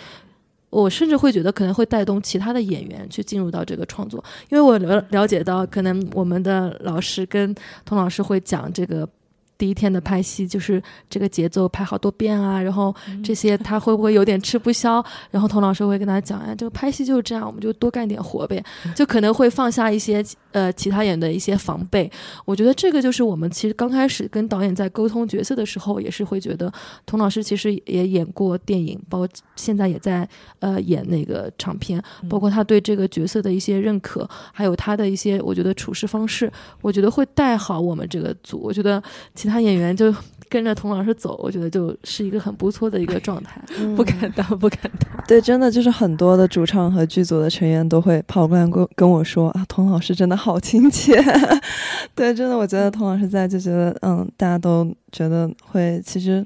[0.71, 4.23] 我甚至会觉得可能会带动其他的演员去进入到这个创作。
[4.49, 7.53] 因为我了了解到，可能我们的老师跟
[7.85, 9.07] 童老师会讲这个。
[9.57, 15.03] 第一天的拍戏就是这个节奏拍好多遍啊，然后这些他会不会有点吃不消？
[15.31, 18.63] 然后童老师会跟他讲，哎，这个拍戏就是这样，我们就多干点活呗，
[18.95, 20.23] 就可能会放下一些
[20.55, 22.09] 呃其他演的一些防备。
[22.45, 26.71] 我觉得这个就是我们其实刚开始跟导演在沟通角色的时候，也是会觉得
[27.05, 30.27] 童老师其实也演过电影，包括现在也在
[30.59, 36.49] 呃演那个长片，包括他对这个角色的一些认可，还有他的一些我觉得处事方式，
[36.81, 38.59] 我觉得会带好我们这个组。
[38.63, 38.95] 我觉得。
[39.35, 40.15] 其他演员就
[40.49, 43.61] 跟着童老师走，我觉得就是一个很不错的一个状态。
[43.95, 45.25] 不敢当，不敢当。
[45.27, 51.21] 对，真的就是很多的主唱和剧组的成员都会跑过来跟跟我说啊，童老师真的好亲切。
[52.13, 56.45] 对，真的，我觉得童老师在就觉得，嗯，大家都觉得会，其实，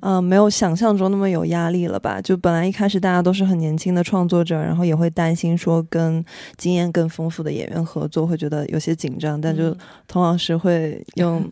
[0.00, 2.20] 嗯，没有想象中那么有压力了吧？
[2.20, 6.24] 就本来一开始大家都是很年轻的创作者，然后也会担心说跟
[6.56, 11.50] 经验更丰富的演员合作会觉得有些紧张，但就童老师会用。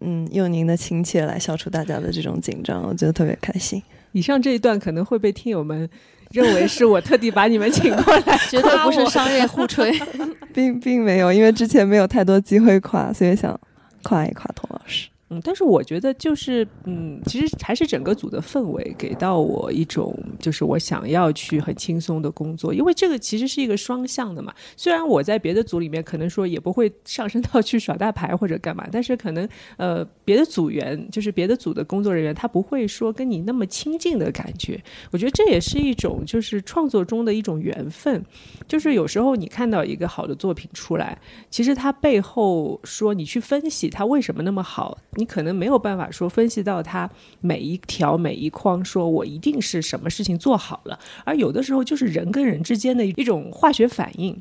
[0.00, 3.82] 嗯，用您的亲切来消除大家的这种紧张，我觉得特别开心。
[4.12, 5.88] 以上这一段可能会被听友们
[6.30, 9.92] 认为是我特地把你们请过来，绝对不是商业互吹，
[10.54, 13.58] 并并没有，因为之前没有太多机会夸，所以想
[14.02, 15.08] 夸一夸童老师。
[15.28, 24.54] 嗯，但是我觉得就是，嗯，其实还是整个组的氛围给到我一种，就是我想要去很轻松的工作，因为这个其实是一个双向的嘛。
[24.76, 34.80] 虽然我在别的组里面可能说也不会上升到去耍大牌或者干嘛，但是可能呃别的组员就是别的组的工作人员，他不会说跟你那么亲近的感觉。
[35.10, 38.24] 我觉得这也是一种就是创作中的一种缘分，
[38.68, 41.18] 就是有时候你看到一个好的作品出来，
[41.50, 44.96] 其实它背后说你去分析它为什么那么好。
[45.16, 54.40] 你可能没有办法说分析到它每一条每一框，说我一定是什么事情做好了，而有的时候就是人跟人之间的一种化学反应。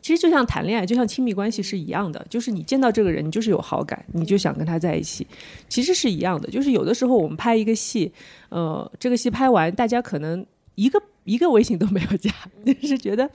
[0.00, 5.26] 其实就像谈恋爱，就像亲密关系是一样的，就是你见到这个人，你就是有好感，你就想跟他在一起。
[5.68, 8.12] 其实是一样的，就是有的时候我们拍一个戏，
[8.50, 12.30] 呃，这个戏拍完，大家可能一个一个微信都没有加，
[12.64, 13.28] 就是觉得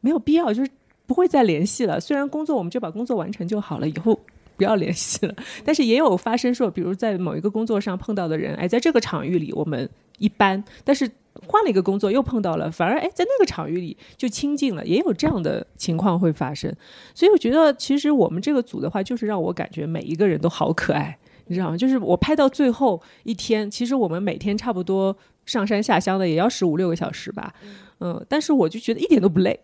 [0.00, 0.70] 没有必要，就是
[1.06, 2.00] 不会再联系了。
[2.00, 4.18] 虽然工作我们就把工作完成就好了，以后。
[4.56, 9.88] 不要联系了，但是也有发生说，比如在某一个工作上碰到的人，哎，在这个场域里我们
[10.18, 11.08] 一般，但是
[11.46, 16.74] 换了一个工作又碰到了，反而哎，在那个场域里就亲近了，也有这样的情况会发生。
[17.14, 21.76] 所以我觉得，其实我们这个组的话，就是让我感觉每一个人都好可爱，你知道吗？
[21.76, 25.14] 就是我拍到最后一天，其实我们每天差不多
[25.44, 27.52] 上山下乡的也要十五六个小时吧，
[28.00, 29.60] 嗯，但是我就觉得一点都不累，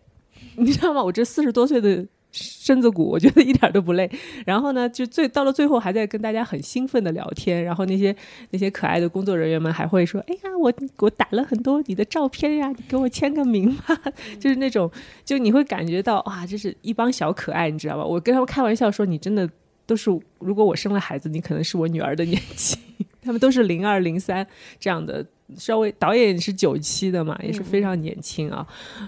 [0.57, 1.03] 你知道吗？
[1.03, 2.05] 我这四十多岁的。
[2.33, 4.09] 身子骨， 我觉得一点都不累。
[4.45, 7.63] 然后呢，就最到了最后，还在跟大家很兴奋的聊天。
[7.63, 8.13] 然后那些
[8.49, 13.97] 那些可爱的工作人员们还会说：“哎呀，我我打了很多你的照片呀，你给我签个名吧。”
[14.39, 14.91] 就是那种，
[15.23, 18.03] 就你会感觉到哇，这是一帮小可爱，你知道吧？
[18.03, 19.47] 我跟他们开玩笑说：“你真的
[19.85, 22.77] 都是，如果我生了孩子，你可能是我女儿的年纪。”
[23.21, 24.45] 他们都是零二零三
[24.79, 25.25] 这样的。
[25.57, 28.65] 稍微导演是九七的嘛，也是非常年轻啊。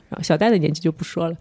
[0.10, 1.38] 然后小戴的年纪就不说了，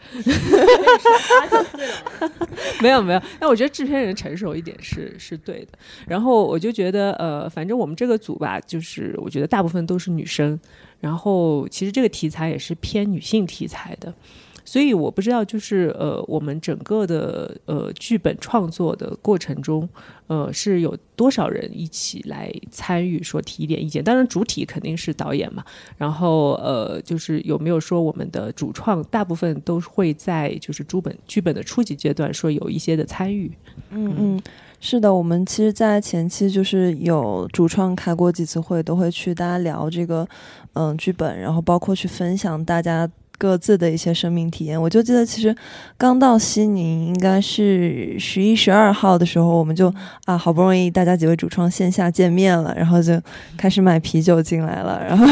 [2.80, 3.22] 没有没有。
[3.38, 5.78] 但我觉得制片人成熟一点是是对的。
[6.06, 10.58] 然后我就觉得呃，反正我们这个组吧，就是我觉得大部分都是女生。
[11.00, 14.12] 然后其实这个题材也是偏女性题材的。
[14.64, 19.88] 所以我不知道，就是呃，我们整个的呃剧本创作的过程中，
[20.26, 24.02] 呃，是有多少人一起来参与，说提一点意见。
[24.02, 25.62] 当然，主体肯定是导演嘛。
[25.98, 33.52] 然后呃，就是有没有说我们的主创大部分都会在就是剧本剧本的初级阶段说有一些的参与。
[33.90, 34.42] 嗯嗯，
[34.80, 40.26] 是的，我们其实，在前期就是有主创开过几次会，都会去大家聊这个
[40.72, 43.06] 嗯剧本，然后包括去分享大家。
[43.36, 45.54] 各自的一些生命体验，我就记得其实
[45.98, 49.92] 刚到西宁，应该是十一、十二号的时候，我们就
[50.24, 53.20] 啊，好不容易大家几位主创线下见面了，然后就
[53.56, 55.26] 开始买啤酒进来了， 然后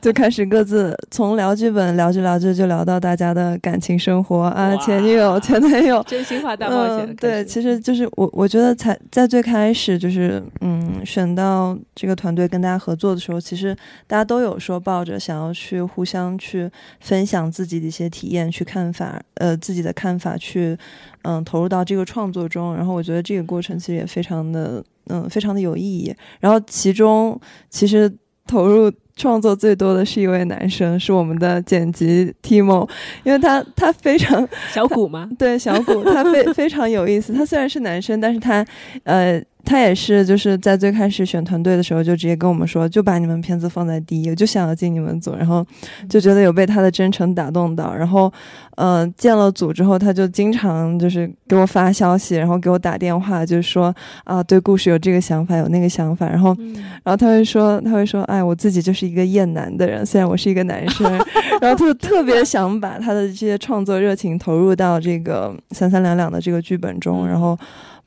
[0.00, 7.16] 就开始各自从聊剧本聊着聊着就聊到大家的感情生活啊，前女友、前男友，真心话大冒险。
[7.16, 17.47] 对，其实就是我我觉得才在最开始就是嗯，选到这个团队跟大家合作的时候，其实大家都有说抱着想要去互相去分享。
[17.50, 20.76] 自己的一些体验去看法，呃，自己的看法去，
[21.22, 22.74] 嗯，投入到这个创作中。
[22.74, 26.14] 然后我觉得这个过程其实也非常的，嗯，非常的有意义。
[26.40, 28.12] 然后其中其实
[28.46, 32.88] 投入创作最多的是一位男生，是我们的剪辑 Timo，
[33.24, 35.28] 因为他他非常小谷吗？
[35.38, 37.32] 对，小谷他非非常有意思。
[37.32, 38.64] 他虽然是男生，但是他
[39.04, 39.42] 呃。
[39.64, 45.66] 他也是，就是在最开始选团队的时候，就直接跟我们说，就把你们片子放在第一，我就想要进你们组，然后
[46.08, 48.32] 就觉得有被他的真诚打动到，然后，
[48.76, 53.94] 呃，建了组之后，他就经常就是给我发消息，然后给我打电话，就是说
[54.24, 56.56] 啊，对故事有这个想法，有那个想法，然后，
[57.02, 61.10] 然后他会说，他会说，哎，我自己就是一个厌男的人，虽然我是一个男生，
[61.60, 67.58] 然后他就特别想把他的这些创作热情投入到这个三三两两的这个剧本中，然后。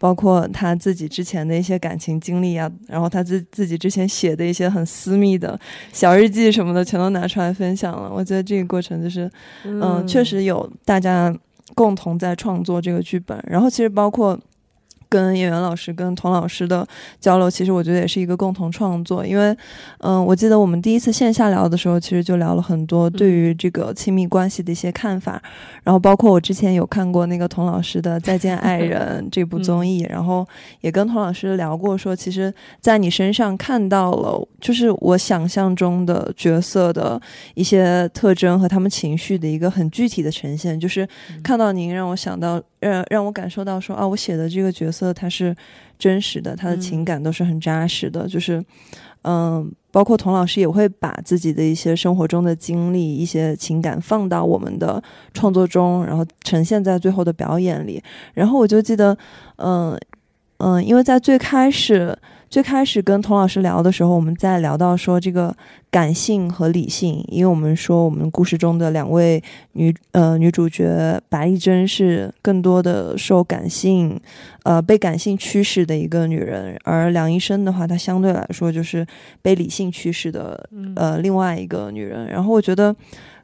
[0.02, 5.60] 包括他自己之前的一些感情经历啊，然后他自自己之前写的一些很私密的
[5.94, 8.12] 小日记什么的，全都拿出来分享了。
[8.12, 9.30] 我觉得这个过程就是，
[9.64, 11.32] 嗯，确实有大家
[11.76, 13.40] 共同在创作这个剧本。
[13.48, 14.40] 然后其实包括。
[15.12, 16.88] 跟演员老师、跟童老师的
[17.20, 19.26] 交流，其实我觉得也是一个共同创作。
[19.26, 19.54] 因为，
[19.98, 25.42] 嗯，我记得我们第一次线下聊的时候，其实就聊了很多对于这个亲密关系的一些看法。
[25.84, 30.48] 然后，包括我之前有看过那个童老师的《再见爱人 》这部综艺，然后
[30.80, 37.22] 也跟童老师聊过，说其实在你身上看到了，就是我想象中的角色的
[37.56, 40.80] 一些特征和他们情绪的一个很具体的呈现。
[40.80, 41.06] 就是
[41.44, 42.62] 看到您，让我想到。
[42.82, 45.56] 让让我感受到说啊，我写的这个角色他是
[45.98, 48.28] 真实的，他的情感都是很扎实的。
[48.28, 48.62] 就是，
[49.22, 55.02] 嗯，包括童老师也会把自己的一些生活中的经历、一些情感放到我们的
[55.34, 58.04] 创作中，然后呈现在最后的表演里。
[58.34, 59.18] 然后我就记得，
[59.56, 59.98] 嗯
[60.58, 62.18] 嗯，因为在最开始。
[62.52, 65.56] 最开始跟童老师聊的时候，我们在聊到说这个
[65.90, 74.20] 感性和理性，因为我们说我们故事中的两位女呃女主角白丽珍是更多的受感性，
[74.64, 79.08] 呃被感性驱使的一个女人，而梁医生的话，她相对来说就是
[79.42, 82.28] 被理性驱使的呃另外一个女人。
[82.28, 82.94] 然后我觉得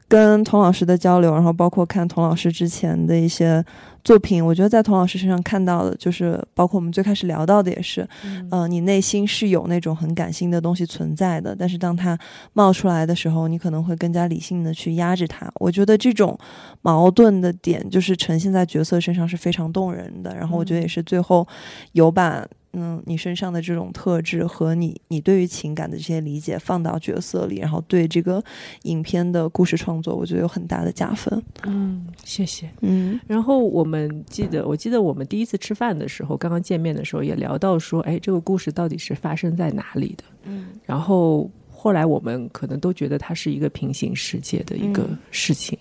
[0.08, 3.64] 跟童老师的交流，然后包括看童老师之前的一些。
[4.04, 8.08] 作品，我觉得在童老师身上看到的，就是包括我们最开始聊到的，也是，
[8.50, 12.18] 嗯，你内心是有那种很感性的东西存在的，但是当它
[12.54, 15.50] 冒出来的时候，你可能会更加理性的去压制它。
[15.56, 16.38] 我觉得这种
[16.80, 20.34] 矛盾的点，就是呈现在角色身上是非常动人的。
[20.34, 21.46] 然后我觉得也是最后
[21.92, 22.46] 有把。
[22.74, 28.44] 嗯，你身上的这种特质和你你对于情感的这些理解放到角色里，然后对这个
[28.82, 31.42] 影片的故事创作，我觉得有很大的加分。
[31.64, 32.68] 嗯，谢谢。
[32.82, 40.24] 嗯，然后我们记得，我记得我们第一次吃饭的时候，刚刚见面的时候也聊到说，哎，这个故事到底是发生在哪里的？
[40.44, 45.78] 嗯，然后后来我们可能都觉得它是一个平行世界的一个事情，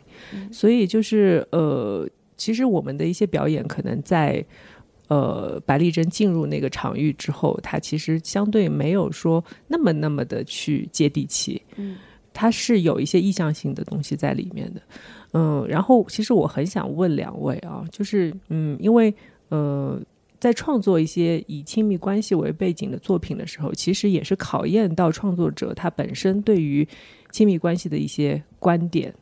[0.51, 4.43] 所以就是呃，其实我们的一些表演可能在。
[5.07, 11.95] 呃，白丽珍进入那个场域之后，她其实相对没有说那么那么的去接地气，嗯，
[12.33, 14.81] 她是有一些意向性的东西在里面的，
[15.33, 19.13] 嗯，然后其实我很想问两位啊，就是嗯，因为
[19.49, 19.97] 呃，
[20.39, 26.87] 在创作一些以亲密关系为背景的作品的时候，其实也是考验到创作者他本身对于
[27.31, 29.13] 亲密关系的一些观点。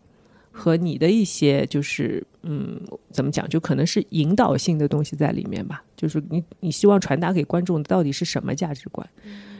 [0.66, 5.84] 和你的一些就是嗯，怎么讲，就可能是引导性的东西在里面吧。
[5.96, 9.08] 就是你你希望传达给观众的到底是什么价值观？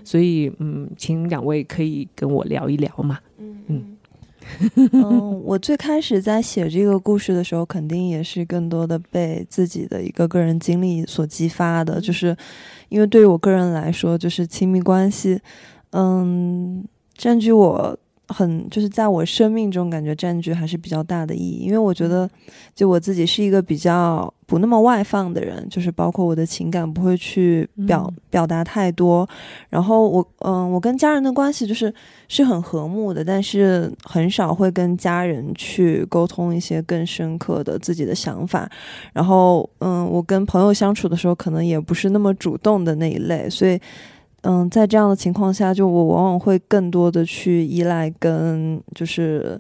[0.04, 3.20] 所以嗯，请两位可以跟我聊一聊嘛。
[3.38, 3.98] 嗯嗯
[4.94, 12.02] 嗯，我最开始在写这个故事的时候，肯定也是更多的被自己的一个个人经历所激发的。
[12.02, 12.36] 就是
[12.90, 15.40] 因为对于我个人来说，就是亲密关系，
[15.92, 17.96] 嗯，占据我。
[18.28, 22.30] 很就是在我生命中感觉占据还是比较大的意义，因为我觉得，
[22.74, 29.28] 就我自己是一个比较不那么外放的人，就是包括我的情感不会去表表达太多。
[29.70, 31.94] 然后我嗯，我跟家人的关系就是
[32.28, 38.70] 是很和睦的，但是很少会跟家人去沟通一些更深刻的自己的想法。
[39.14, 43.80] 然后嗯，我跟朋友相处的时候，可能也不是那么主动的那一类，所以。
[44.48, 49.60] 嗯，在这样的情况下，就我往往会更多的去依赖跟就是，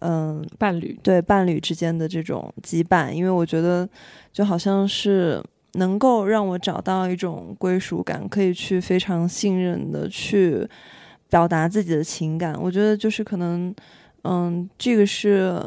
[0.00, 3.88] 嗯，伴侣对伴侣之间的这种羁绊，因为我觉得
[4.32, 10.68] 就好像是能够让我找到一种归属感，可以去非常信任的去
[11.30, 12.54] 表达自己的情感。
[12.60, 13.74] 我觉得就是可能，
[14.24, 15.58] 嗯，这个是。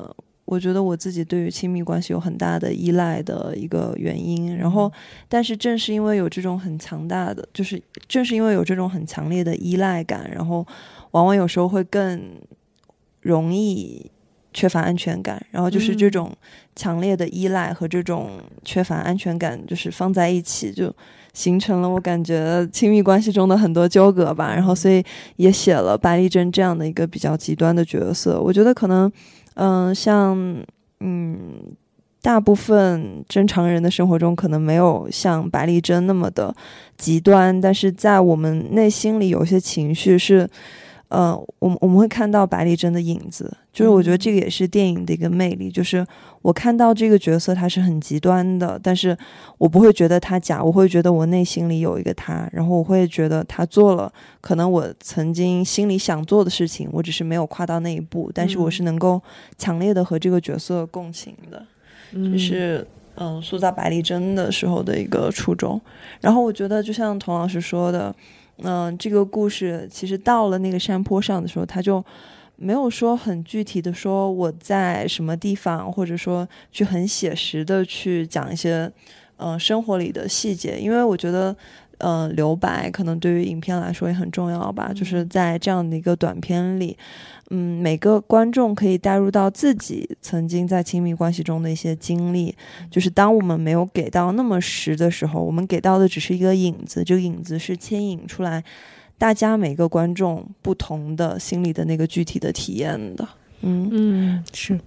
[0.50, 4.92] 我觉得我自己对于亲密关系有很大的依赖的一个原因，然后，
[5.28, 10.66] 但是正是因为有这种很强大的，就是正是因为有这种很强烈的依赖感，然后，
[11.12, 12.32] 往往有时候会更
[13.22, 14.10] 容易
[14.52, 16.36] 缺乏安全感，然后就是这种
[16.76, 20.92] 强烈的依赖和这种缺乏安全感，就是放在一起，就
[21.34, 24.52] 形成了我感觉亲密关系中的很多纠葛吧。
[24.56, 25.04] 然后所以
[25.36, 28.42] 也写了白丽珍这样的一个比较极端的角色。
[28.42, 29.12] 我觉得可能，
[29.60, 30.38] 嗯，像
[31.02, 31.40] 嗯，
[32.22, 36.56] 大部分正常人的生活中可能没有像白丽珍那么的
[36.98, 40.50] 极端，但是在我们内心里有些情绪是。
[41.10, 46.06] 呃，我们我们会看到白丽珍的影子，就是我觉得这个也是电影的一个魅力，就是
[46.44, 49.18] 我看到这个角色他是很极端的，但是
[49.58, 59.20] 我不会觉得他假，我会觉得我内心里有一个他，然后我会觉得他做了可能我曾经心里想做的事情，我只是没有跨到那一步，但是我是能够
[59.58, 61.66] 强烈的和这个角色共情的，
[62.14, 65.82] 就是嗯塑造白丽珍的时候的一个初衷。
[66.22, 68.16] 然后我觉得就像童老师说的。
[68.64, 72.04] 嗯，这个故事其实到了那个山坡上的时候，他就
[72.56, 78.92] 没有说很具体的说我在什么地方，或者说去很写实的去讲一些
[79.38, 81.56] 嗯生活里的细节，因为我觉得。
[82.00, 84.92] 嗯，留白可能对于影片来说也很重要吧。
[84.94, 86.98] 就是在这样的一个短片里，
[87.50, 92.56] 嗯，每个观众可以带入到自己曾经在亲密关系中的一些经历。
[92.90, 98.64] 就是当我们没有给到那么实的时候，我们给到的只是一个影子，这个影子是牵引出来
[99.18, 103.28] 大家每个观众不同的心里的那个具体的体验的。
[103.62, 104.80] 嗯嗯，是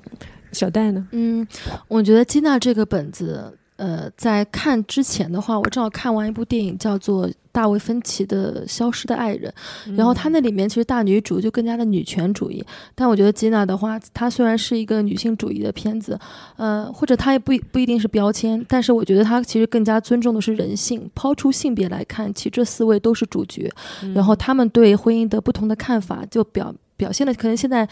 [0.52, 1.06] 小戴呢？
[1.12, 1.46] 嗯，
[1.88, 3.58] 我觉得金娜这个本子。
[3.82, 9.52] 呃，在看之前的话，我正好看完一部电影，叫做大卫芬奇的《消失的爱人》，
[9.96, 12.64] 然后他那里面其实大女主就更加的女权主义，
[12.94, 16.16] 但我觉得吉娜的话，她虽然是一个女性主义的片子，
[16.58, 23.68] 呃，或者她也不不一定是标签，但是我觉得她其实更加尊重的是人性，抛出性别来看，其实这四位都是主角，
[24.14, 27.88] 然后他们对婚姻的不同的看法，就表表现的可能现在。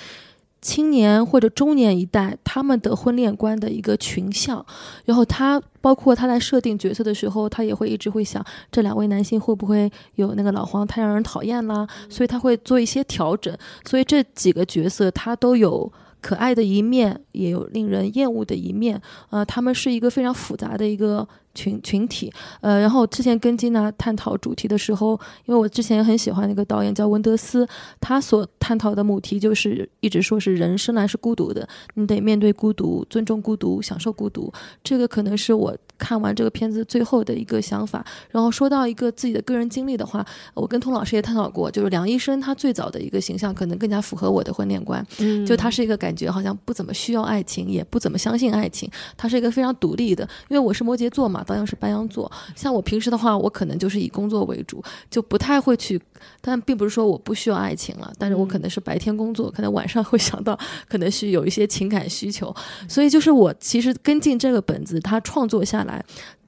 [0.60, 4.64] 青年或者中年一代，他们的婚恋观的一个群像，
[5.04, 15.92] 然后他包括他在设定角色的时候，他也会一直会想这两位男性会不会有那个老黄太让人讨厌啦，所以他会做一些调整，所以这几个角色他都有。
[16.22, 19.00] 可爱的一面，也有令人厌恶的一面，
[19.30, 25.12] 呃，他们是一个非常复杂的一个群群体，呃，然后之前跟金娜探讨主题的时候，
[25.46, 27.66] 因为我之前很喜欢那个导演叫文德斯，
[28.00, 35.76] 他所探讨的母题就是一直说是人生来是孤独的，你得面对孤独，尊重孤独，享受孤独，这个可能是我。
[36.00, 40.24] 看完这个片子最后的一个想法，然后说到一个自己的个人经历的话，
[40.54, 56.00] 我跟童老师也探讨过，就是梁医生他最早的一个形象可能更加符合我的婚恋观，嗯，就他是一个感觉好像不怎么需要爱情，也不怎么相信爱情，他是一个非常独立的，因为我是摩羯座嘛，导演是白羊座，像我平时的话，我可能就是以工作为主，就不太会去，
[56.40, 62.54] 但并不是说我不需要爱情了，但是我可能是白天工作，可能晚上会想到，可能是有一些情感需求，
[62.88, 65.90] 所以就是我其实跟进这个本子，他创作下来。
[65.90, 66.04] 来，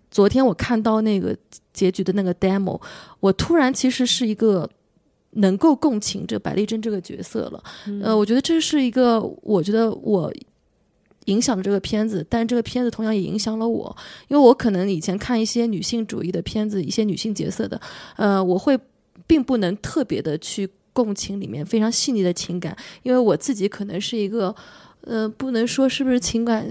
[0.08, 1.36] 昨天我看到那个
[1.72, 2.80] 结局的那个 demo，
[3.18, 4.70] 我突然其实是一个
[5.30, 7.64] 能够共情这白丽珍这个角色了。
[8.04, 10.32] 呃，我觉得这是一个，我觉得我
[11.26, 13.96] 影响了这个片子，但这个片子同样也影响了我，
[14.28, 17.80] 因为我可能以前看一些女性主义的片子，一些女性角色的，
[18.16, 18.78] 呃，我会
[19.26, 24.54] 并不能特别的去共情里面非常细腻的情感，因为我自己可能是一个。
[25.04, 26.64] 呃，不能说是不是情感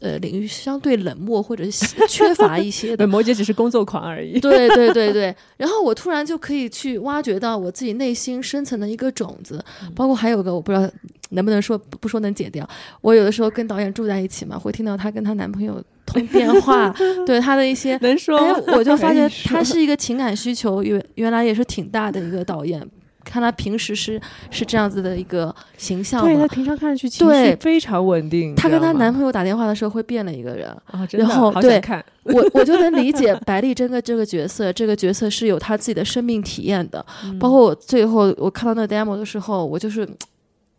[0.00, 1.64] 呃领域相对冷漠或者
[2.06, 3.06] 缺乏一些的。
[3.06, 4.38] 摩羯只是工作狂而已。
[4.40, 9.64] 对对对对，然后我突然就可以去挖掘到我自己内心深层的一个种子，
[9.94, 10.86] 包括还有个我不知道
[11.30, 12.68] 能不能说不说能剪掉。
[13.00, 16.94] 我有的时候跟导演住在一起嘛，会听到她跟她男朋友通电话，
[17.26, 18.38] 对她的一些能说，
[18.76, 22.86] 我就发现她是一个情感需求原原来也是挺大的一个导演。
[23.24, 24.20] 看他平时是
[24.50, 28.54] 是这样子的一个形象，对他平常看上去情绪非常稳定。
[28.54, 31.80] 她跟她男朋友打电话的时候会变了一个人啊，然后对，
[32.24, 37.04] 我我就能理解白丽珍的这个角色， 这个角色是有她自己的生命体验的。
[37.40, 40.08] 包括我最后我看到那个 demo 的时候，我就是。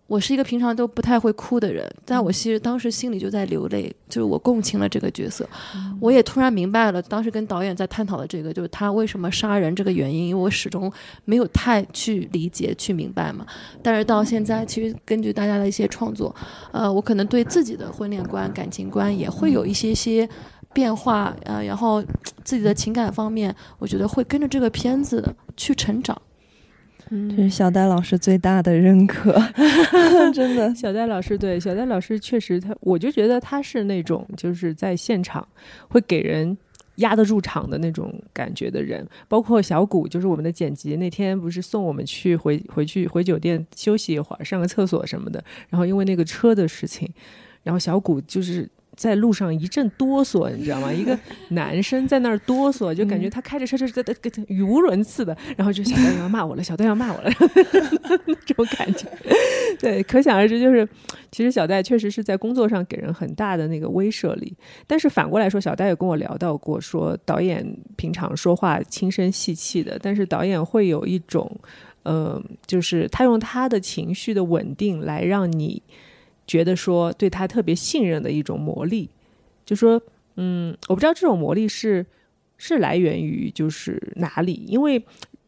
[0.05, 5.47] 我是一个平常都不太会哭的人，但我其实当时心里就在流泪，就是我共情了这个角色，
[5.99, 10.91] 我也突然明白了当时跟导演在探讨的这个，就是他为什么杀人这个原因，因为我始终
[11.25, 13.45] 没有太去理解、去明白嘛。
[13.81, 16.35] 但是到现在，其实根据大家的一些创作，
[16.71, 20.29] 呃，我可能对自己的婚恋观、感情观也会有一些些
[20.73, 22.03] 变化，呃，然后
[22.43, 26.21] 自己的情感方面，我觉得会跟着这个片子去成长。
[27.29, 29.33] 这是小戴老师最大的认可，
[30.33, 30.73] 真的。
[30.75, 35.47] 小戴老师对小戴老师确实，他我就觉得他是那种就是在现场
[35.87, 36.57] 会给人
[36.95, 40.95] 压得住场的那种感觉的人，包括小谷，就是我们的剪辑。
[40.95, 45.43] 那天不是送我们去回回去回酒店休息一会儿，上个厕所什么的。
[45.69, 47.09] 然后因为那个车的事情，
[47.63, 50.91] 然后小谷就是在路上一阵哆嗦，你知道吗？
[50.93, 51.17] 一个
[51.49, 54.15] 男生在那儿哆嗦，就感觉他开着车就是在在
[54.47, 55.35] 语无伦次的。
[55.57, 57.31] 然后就小段要骂我了，小段要骂我了，
[58.25, 59.07] 那种感觉。
[59.79, 60.87] 对，可想而知，就是
[61.31, 64.55] 其实小戴确实是在工作上给人很大的那个威慑力。
[64.87, 67.65] 但是反过来说，小戴也跟我聊到过，说导演
[67.95, 71.49] 平常说话轻声细气的，但是导演会有一种，
[72.03, 75.81] 呃，就是他用他的情绪的稳定来让你
[76.45, 79.09] 觉得说对他特别信任的一种魔力。
[79.65, 80.01] 就说，
[80.35, 82.05] 嗯，我不知道这种魔力是
[82.57, 85.03] 是来源于就是哪里，因为。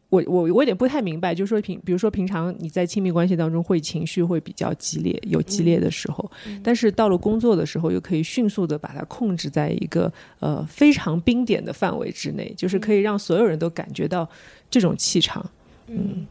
[0.08, 6.30] 我我我有点不太明白，就是说平，比如说平常你在亲密关系当中会情绪会比较激烈，有激烈的时候，
[6.62, 14.26] 但是到了工作的时候又可以迅速的把它控制在一个呃非常冰点的范围之内，就是可以让所有人都感觉到
[14.70, 15.44] 这种气场，
[15.88, 16.24] 嗯。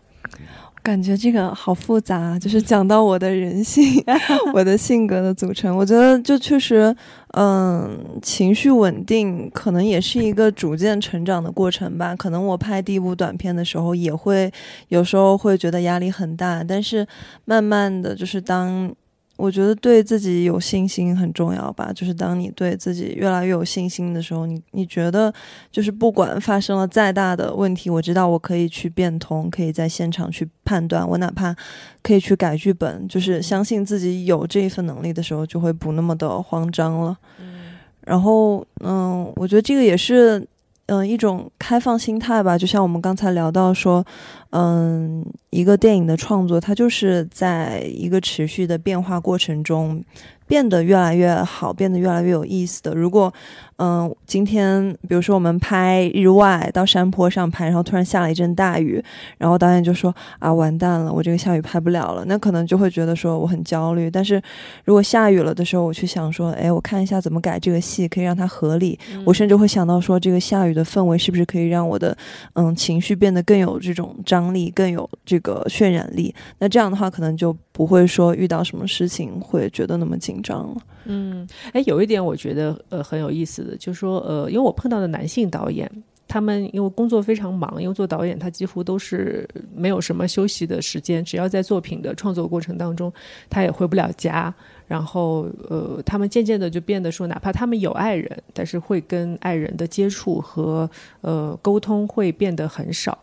[0.85, 3.83] 感觉这个好复杂，就是讲到我的人性，
[4.53, 5.75] 我的性格的组成。
[5.75, 6.95] 我觉得就确实，
[7.33, 12.15] 嗯，情绪稳定可能也是一个逐渐成长的过程吧。
[12.15, 14.51] 可能我拍第一部短片的时候，也会
[14.89, 17.07] 有时候会觉得压力很大，但是
[17.45, 18.93] 慢慢的就是当。
[19.37, 21.91] 我觉得对自己有信心很重要吧。
[21.93, 25.33] 就是当你对自己越来越有信心的时候，你你觉得
[25.71, 31.07] 就是不管发生了再大的问题，我知道我可以去变通，可以在现场去判断。
[31.07, 31.55] 我哪怕
[32.01, 37.17] 可以去改剧本，就是相信自己有这一份能力的时候，就会不那么的慌张了。
[37.39, 37.73] 嗯，
[38.05, 40.47] 然后嗯，我觉得这个也是。
[40.87, 44.05] 嗯，一种开放心态吧，就像我们刚才聊到说，
[44.51, 50.03] 嗯，一个电影的创作，它就是在一个持续的变化过程中。
[50.47, 52.93] 变得越来越好，变得越来越有意思的。
[52.93, 53.33] 如果，
[53.77, 59.03] 嗯，今天比如说我们拍日外到山坡上拍，然后突然下了一阵大雨，
[59.39, 62.23] 然后导演就说啊，完蛋了，我这个下雨拍不了了。
[62.27, 64.11] 那可能就会觉得说我很焦虑。
[64.11, 64.39] 但是
[64.83, 68.99] 如果下雨了的时候，我去想说，哎，我看一下怎么改这个戏，可以让它合理。
[69.25, 72.15] 我甚至会想到说，这个下雨的氛围是不是可以让我的
[72.53, 76.33] 嗯情绪变得更有这种张力，更有这个渲染力。
[76.59, 80.35] 那这样的话，可能就不会说遇到什么事情会觉得那么紧。
[80.35, 85.89] 紧张了，嗯，哎，有一点我觉得呃很有意思就说呃，因为我碰到的男性导演，
[86.27, 93.11] 他们因为工作非常忙，因为做导演他几乎都是没有什么休息的时间，只要在作品的创作过程当中，
[93.49, 94.53] 他也回不了家，
[94.87, 100.89] 然后呃，他们渐渐的就变得说，哪怕他们有爱人，但是会跟爱人的接触和
[101.21, 103.17] 呃沟通会变得很少。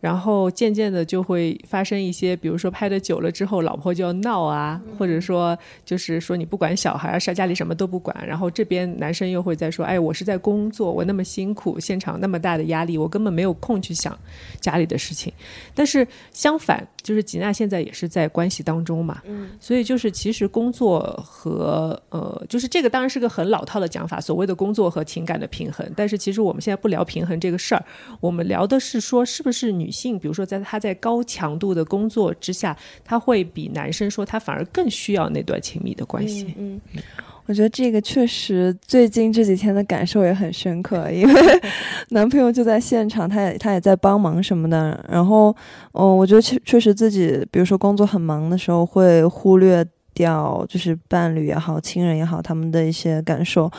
[0.00, 8.16] 然后渐渐的就会发生一些，比如说拍的久了之后，老婆就要闹啊，或者说就是说你不管小孩，在家里什么都不管。
[8.26, 14.16] 然后这边男生又会在说，哎，我是在工作，我那么辛苦，现场那么大的压力，我根本没有空去想
[14.60, 15.32] 家里的事情。
[15.74, 25.84] 但是相反，就是吉娜现在也是在关系当中嘛，嗯，所以就是其实工作和呃，就是这个当然是个很老套的讲法，所谓的工作和情感的平衡。
[25.96, 27.84] 但是其实我们现在不聊平衡这个事儿，
[28.20, 29.88] 我们聊的是说是不是女。
[29.88, 36.54] 女性，比如说，在她在高强度的工作之下，她会比男生说，她反而更需要那段亲密的关系。
[36.58, 36.78] 嗯，
[37.48, 41.60] 我觉得这个确实，最近这几天的感受也很深刻，因为
[42.10, 45.02] 男朋友就在现场，他也他也在帮忙什么的。
[45.10, 45.48] 然后，
[45.92, 49.82] 嗯，我觉得确确实自己，比如说工作很忙的时候，会忽略
[50.12, 53.70] 掉就是伴侣也好、亲人也好他们的一些感受。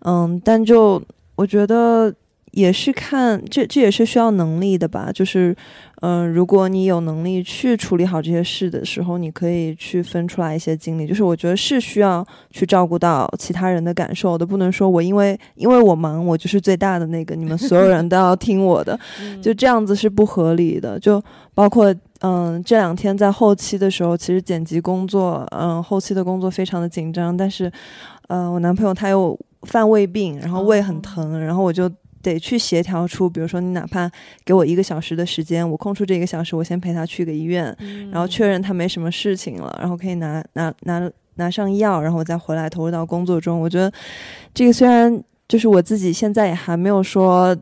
[0.00, 1.00] 嗯，但就
[1.36, 2.12] 我觉得。
[2.52, 5.10] 也是看这，这也是需要能力的吧。
[5.12, 5.56] 就是，
[6.02, 11.06] 嗯，如果你有能力去处理好这些事的时候，你可以去分出来一些精力。
[11.06, 18.98] 就是我觉得是需要去照顾到其他人的感受的，不能说我因为因为我忙，我就是最大的那个，你们所有人都要听我的，
[19.40, 21.00] 就这样子是不合理的。
[21.00, 21.22] 就
[21.54, 27.34] 包括，嗯，这两天在后期的时候，其实剪辑工作，嗯，后期的工作非常的紧张。
[27.34, 27.72] 但是，
[28.28, 31.90] 呃，我男朋友他又犯胃病，然后胃很疼，然后我就。
[32.22, 34.10] 得去协调出，比如说你哪怕
[34.44, 37.76] 给我一个小时的时间，我空出这一个小时，我先陪他去个医院，
[38.10, 43.60] 然后确认他没什么事情了，然后可以拿拿拿拿上药，然后我再回来投入到工作中。
[43.60, 43.92] 我觉得
[44.54, 47.56] 这个虽然就是我自己现在也还没有说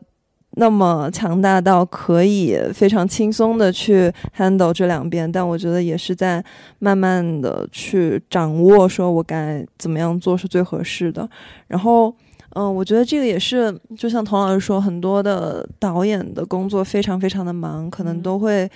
[0.51, 6.43] 那么强大到可以非常轻松的去 handle 这两边，但我觉得也是在
[6.79, 11.29] 慢慢的去掌握，说我该怎么样做是最合适的，
[11.67, 12.15] 然后。
[12.53, 18.69] 嗯，我觉得这个也是，就像童老师说，很多的导演的工作非常非常的忙，可能都会，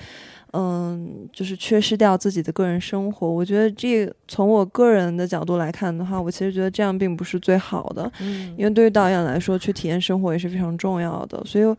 [0.54, 3.30] 嗯，就是缺失掉自己的个人生活。
[3.30, 8.10] 我觉得这从我个人的角度来看的话，我其实觉得这样并不是最好的。
[8.22, 11.42] 嗯，因为对于导演来说，去体验生活也是非常重要的。
[11.46, 11.76] 所以，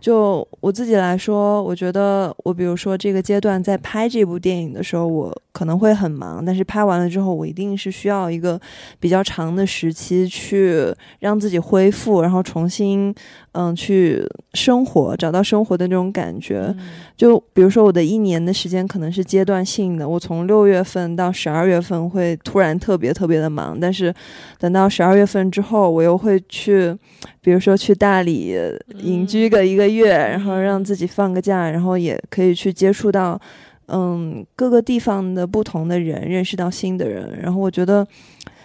[0.00, 8.58] 就我自己来说，我觉得我比如说这个阶段在拍这部电影的时候，我可能会很忙，但是拍完了之后，我一定是需要一个
[8.98, 10.86] 比较长的时期去
[11.18, 13.14] 让自己恢复，然后重新
[13.52, 16.74] 嗯去生活，找到生活的那种感觉。
[17.16, 24.14] 就比如说我的一年的时间可能是阶段性的，我从六月份到十二月份会突然特别特别的忙，但是
[24.58, 26.96] 等到十二月份之后，我又会去，
[27.42, 28.56] 比如说去大理
[29.02, 33.40] 隐居个一个月，然后让自己放个假，然后也可以去接触到
[33.86, 37.38] 嗯各个地方的不同的人，认识到新的人。
[37.40, 38.06] 然后我觉得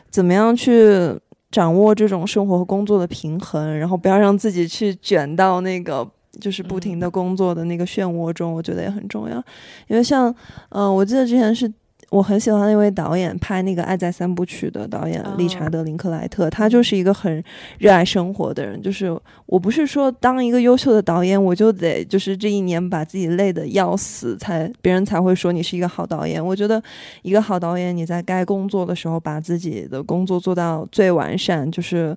[0.10, 1.14] 怎么样去
[1.52, 6.10] 掌握这种生活和工作的平衡，然后不要让自己去卷到那个。
[6.38, 9.38] 就是不停的工作的那个漩涡中，我觉得也很重要。
[9.88, 10.36] 因为像，
[10.68, 11.72] 嗯，我记得之前是
[12.16, 17.44] 我很喜欢那位导演拍那个《爱在三部曲》的导演理查德·林克莱特，他就是一个很
[17.78, 18.82] 热爱生活的人。
[18.82, 19.14] 就是
[19.46, 26.44] 我不是说当一个优秀的导演，我就得就是这一年把自己累得要死，才别人才会说你是一个好导演。
[26.44, 26.82] 我觉得
[27.22, 32.16] 一个好导演，你在该工作的时候把自己的工作做到最完善，就是。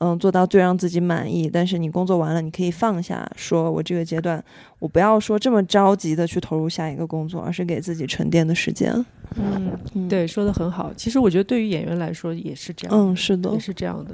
[0.00, 4.40] 嗯，做到最让自己满意，但是你工作完了，你可以放下，说我这个阶段，
[4.78, 9.04] 我不要说这么着急的去投入下一个工作，而是给自己沉淀的时间。
[9.36, 10.92] 嗯，对，说的很好。
[10.96, 12.96] 其实我觉得对于演员来说也是这样。
[12.96, 14.12] 嗯，是的，也是这样的。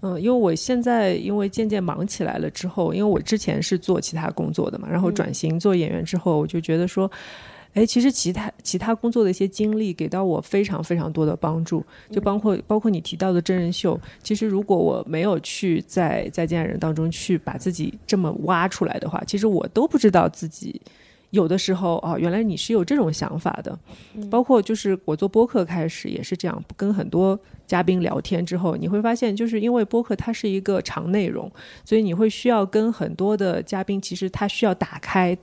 [0.00, 7.10] 嗯，因为我现在因为渐渐忙起来了之后，因为我之前是做其他工作的嘛，然后转型做演员之后，我就觉得说。
[7.74, 14.00] 哎，其实其他其他工作的一些经历给到我非常非常多的帮助，就包括包括你提到的真人秀。
[14.22, 20.80] 其实如果我没有去在在见人当中去把自己这么挖出来的话，其实我都不知道自己
[21.34, 23.78] 有的时候哦，原来你是有这种想法的。
[24.30, 31.50] 包括就是我做播客开始也是这样，跟很多嘉宾聊天之后，你会发现，就是因为播客它是一个长内容，
[31.84, 35.36] 所以你会需要跟很多的嘉宾，其实他需要打开。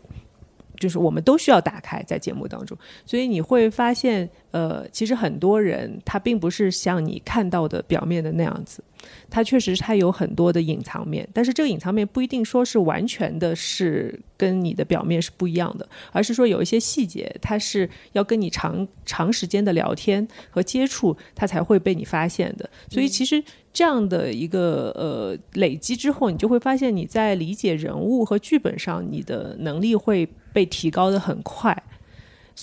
[0.79, 2.75] 就是我们都需要打开在节目当中，
[3.05, 8.83] 所以你会发现，呃，其实很多人他并不是像你看到的表面的那样子，
[9.29, 22.69] 他确实它有很多的隐藏面，但是这个隐藏面不一定说是完全的是跟你的表面是不一样的，而是说有一些细节，它是要跟你长长时间的聊天和接触，它才会被你发现的。
[22.89, 23.43] 所以其实
[23.73, 30.27] 这样的一个呃累积之后，你就会发现你在理解人物和剧本上，你的能力会。
[30.53, 31.71] 被提高的很快，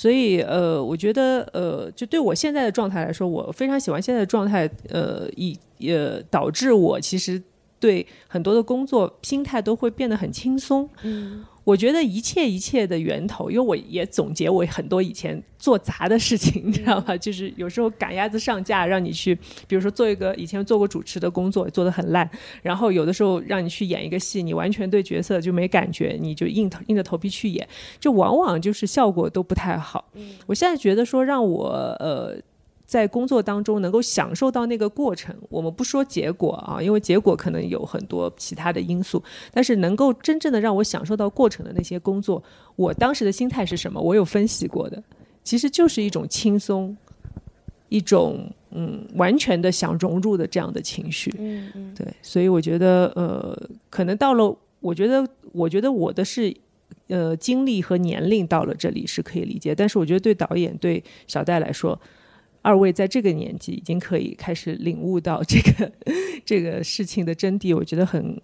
[0.01, 7.42] 所以呃，我觉得呃，就对我现在的状态来说，我非常喜欢现在的状态，呃，以呃导致我其实
[7.80, 10.88] 对很多的工作心态都会变得很轻松。
[11.03, 11.44] 嗯。
[11.69, 17.14] 我觉得一切一切的源头，因为我也总结我很多以前做杂的事情，你知道吧？
[17.14, 19.35] 就是有时候赶鸭子上架，让你去，
[19.66, 22.27] 比如说做一个以前做过主持的工作，做的很烂，
[22.62, 27.69] 然后有的时候让你去演一个戏，你完全对角色就没感觉，你就硬头硬着头皮去演，
[28.01, 30.11] 就往往就是效果都不太好。
[30.47, 31.66] 我现在觉得说让我
[32.01, 32.41] 呃。
[32.89, 39.22] 在工作当中能够享受到那个过程，我们不说结果啊，因为结果可能有很多其他的因素。
[39.53, 42.43] 但是能够真正的让我享受到过程的那些工作，
[42.76, 44.01] 我当时的心态是什么？
[44.01, 45.03] 我有分析过的，
[45.45, 46.97] 其实就是一种轻松，
[47.91, 51.30] 一种嗯完全的想融入的这样的情绪。
[51.39, 56.57] 嗯嗯，对，所以我觉得呃，可能到了，我觉得我觉得我的是
[57.09, 62.01] 呃经历和年龄到了这里是可以理解，但是我觉得对导演对小戴来说。
[62.62, 65.90] 二位在这个年纪已经可以开始领悟到这个
[66.44, 68.40] 这个事情的真谛，我觉得很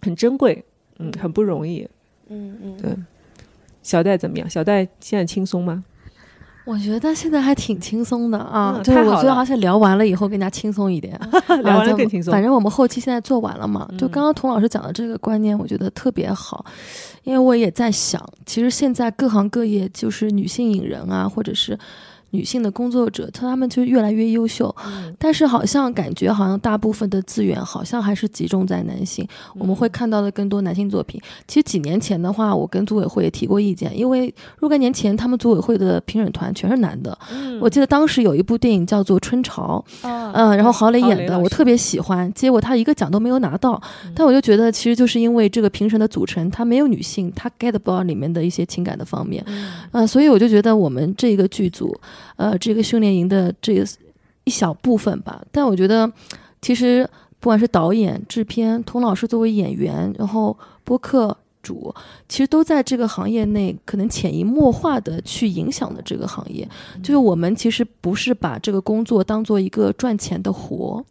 [0.00, 0.64] 很珍贵，
[0.98, 1.86] 嗯，很不容易，
[2.28, 2.76] 嗯嗯。
[2.76, 2.96] 对，
[3.82, 4.48] 小戴怎么样？
[4.48, 5.84] 小戴现在轻松吗？
[6.66, 11.18] 我觉得现在还挺轻松的啊，就是我觉得好像聊完了以后更加轻松一点，
[11.64, 12.30] 聊完了更轻松。
[12.30, 16.64] 反正我们后期现在做完了嘛，就刚刚童老师讲的这个观念，我觉得特别好，
[17.24, 21.78] 因为我也在想，其实现在各行各业就是女性影人啊，或者是。
[22.30, 24.74] 女性的工作者，她们就越来越优秀，
[25.18, 29.26] 但是好像感觉好像大部分的资源好像还是集中在男性。
[29.58, 31.20] 我们会看到的更多男性作品。
[31.46, 37.16] 其实几年前的话，我跟组委会也提过意见，因为若干年前他们组委会的评审团全是男的。
[37.60, 39.84] 我记得当时有一部电影叫做《春潮》，
[40.32, 42.32] 嗯，然后郝蕾演的，我特别喜欢。
[42.32, 43.80] 结果他一个奖都没有拿到，
[44.14, 49.44] 但我就觉得其实就是因为这个评审的组成，他没有女性，他 get 不到里面的一些情感的方面，
[49.92, 51.94] 嗯，所以我就觉得我们这个剧组。
[52.36, 53.86] 呃，这个训练营的这个
[54.44, 56.10] 一小部分吧，但我觉得，
[56.62, 57.08] 其实
[57.38, 61.94] 不管是导演、制片，童老师作为演员，然后播客主，
[62.26, 66.66] 其实都在这个行业内可能潜移默化的去影响的这个行业。
[67.02, 71.04] 就是我们其实不是把这个工作当做一个赚钱的活，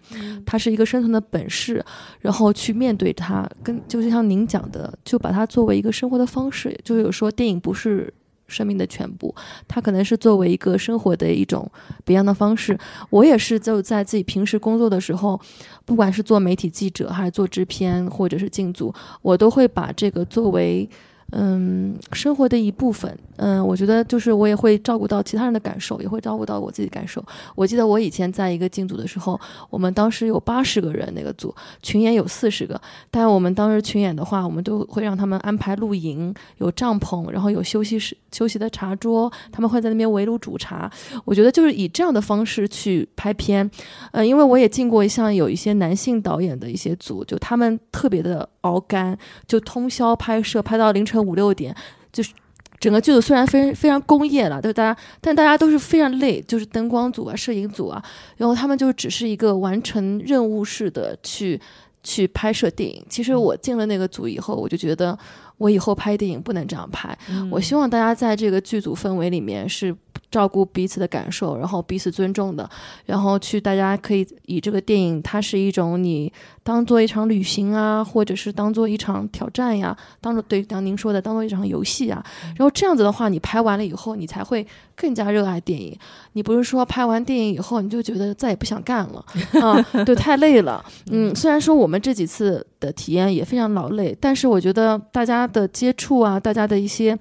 [0.46, 1.86] 它是一个生存的本事，
[2.20, 6.76] 然后去面对它，跟就像您讲的，就把它作为一个生活的方式。
[6.84, 8.12] 就是有说电影不是。
[8.50, 9.34] 生命的全部，
[9.68, 11.70] 它可能是作为一个生活的一种
[12.04, 12.78] 别样的方式。
[13.10, 15.40] 我也是就在自己平时工作的时候，
[15.86, 20.90] 不管是做媒体记者，还是做制片，或者是进组，我都会把这个作为。
[21.32, 23.18] 嗯，生活的一部分。
[23.38, 27.24] 嗯，我觉得就是我也会照顾到其他人的感受，也会照顾到我自己感受。
[27.56, 32.80] 我记得我以前在一个进组的时候，我们当时有八十个人那个组，群演有四十个。
[33.10, 40.92] 但我们当时群演的话，我们都会让他们安排露营，有帐篷，然后有休息室、休息的茶桌，他们会在那边围炉煮茶。
[41.24, 43.70] 我觉得就是以这样的方式去拍片。
[44.12, 49.18] 呃，因为我也进过像有一些男性导演的一些组，就他们特别的熬干，
[49.48, 51.19] 就通宵拍摄，拍到凌晨。
[51.22, 51.76] 五六点，
[52.12, 52.32] 就是
[52.80, 58.04] 整个剧组虽然非非常工业了，对大家，但大家都是非常累，就是灯光组啊、摄影组啊，
[58.38, 61.60] 然后他们就只是一个完成任务式的去
[62.04, 63.04] 去拍摄电影。
[63.10, 65.18] 其实我进了那个组以后，我就觉得
[65.58, 67.18] 我以后拍电影不能这样拍。
[67.52, 69.96] 我希望大家在这个剧组氛围里面是。
[70.32, 72.70] 照顾彼此的感受，然后彼此尊重的，
[73.06, 76.32] 然后去大家可以以这个电影，它是一种你
[76.64, 82.24] 当做一场旅行啊，或者是当做一场挑战呀，当做对像您说的当做一场游戏啊，
[82.58, 84.66] 然后这样子的话，你拍完了以后，你才会
[84.96, 85.98] 更加热爱电影。
[86.34, 89.26] 你不是说拍完电影以后你就觉得再也不想干了
[89.62, 89.82] 啊？
[90.06, 90.84] 对，太累了。
[91.12, 97.18] 嗯，虽然说我们这几次的体验也非常劳累，但是我觉得大家的接触啊，大家的一些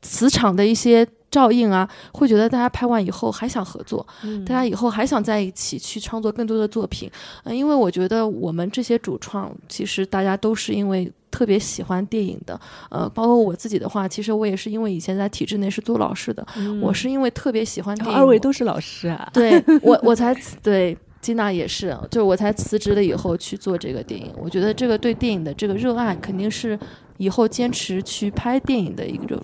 [0.00, 1.06] 磁场的一些。
[1.32, 4.06] 照应啊，会觉得大家拍完以后还想合作，
[4.46, 7.10] 大家以后还想在一起去创作更多的作品。
[7.44, 12.60] 嗯，因为我觉得我们这些主创，其实大家都是因为特别喜欢电影的。
[12.90, 16.46] 呃，包括我自己的话，其实我也是因为以前在体制内是做老师的，
[16.82, 18.14] 我是因为特别喜欢电影。
[18.14, 19.28] 二位都是老师啊？
[19.32, 24.30] 对，我我才对金娜也是，就是我才辞职了以后去做这个电影。
[24.36, 26.78] 我觉得这个对电影的这个热爱，肯定是
[27.22, 29.40] 以后坚持去拍电影的一种。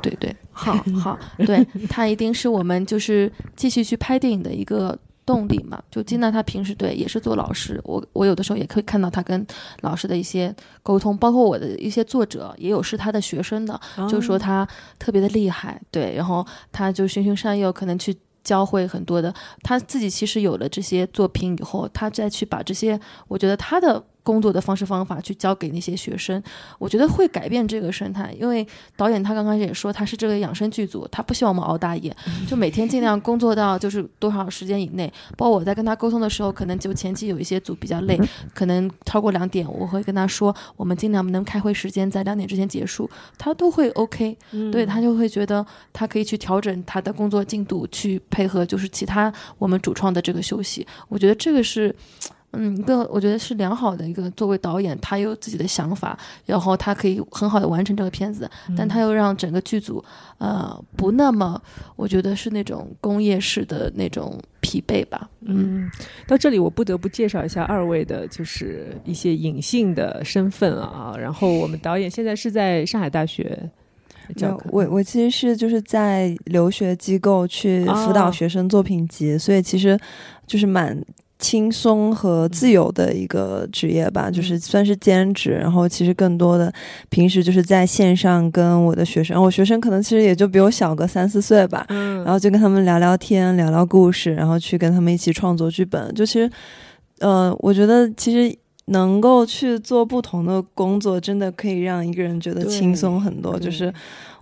[0.00, 4.96] 对对，好 好，对他一定是我们就是继续去拍电影的一个
[5.26, 5.82] 动力嘛。
[5.90, 9.44] 就金娜，她平时对也是做老师，我我有的时候也可以看到她跟
[9.80, 10.54] 老师的一些
[10.84, 14.66] 沟通，包括我的一些作者也有是他的学生的，就说他
[15.00, 24.04] 特别的厉害，对，然后他就循循善诱，可能去教会很多的，他自己其实有了这些作品以后，他再去把这些，我觉得他的。
[24.28, 26.42] 工作的方式方法去教给那些学生，
[26.78, 28.30] 我觉得会改变这个生态。
[28.38, 32.14] 因为导演他刚开始也说他是这个养生剧组，他不希望我们熬大夜，
[32.46, 35.10] 就每天尽量工作到就是多少时间以内。
[35.34, 38.20] 包括我在跟他沟通的时候，可能就前期有一些组比较累，
[38.52, 43.08] 可能超过两点，我会跟他说，我们尽量能开会时间在两点之前结束，
[43.38, 44.36] 他都会 OK。
[44.70, 45.64] 对他就会觉得
[45.94, 50.86] 他可以去调整他的工作进度，去配合就是其他我们主创的这个休息。
[51.08, 51.96] 我觉得这个是。
[52.52, 60.02] 嗯，一个我觉得是良好的一个作为导演，他有自己的想法，然后他可以很好的完成这个片子，但他又让整个剧组，
[60.38, 61.60] 呃，不那么，
[61.94, 65.28] 我觉得是那种工业式的那种疲惫吧。
[65.42, 65.90] 嗯，
[66.26, 71.14] 到这里我不得不介绍一下二位的，就是一些隐性的身份啊。
[71.18, 73.58] 然后我们导演现在是在上海大学
[74.70, 79.98] 我我其实是就是在留学机构去辅导学生作品集，所以其实
[80.46, 80.98] 就是蛮。
[81.38, 85.52] 轻松和自由的一个职业吧，就是算是兼职。
[85.52, 86.72] 然后其实更多的
[87.08, 91.86] 平时就是在线上跟我的学生，我学生可能其实也就比我小个三四岁吧。
[91.90, 96.12] 嗯，然后就跟他们聊聊天，聊聊故事，然后去跟他们一起创作剧本。
[96.14, 96.50] 就其实，
[97.20, 103.58] 呃，我觉得其实能够去做不同的工作，真的可以让一个人觉得轻松很多。
[103.58, 103.92] 就是。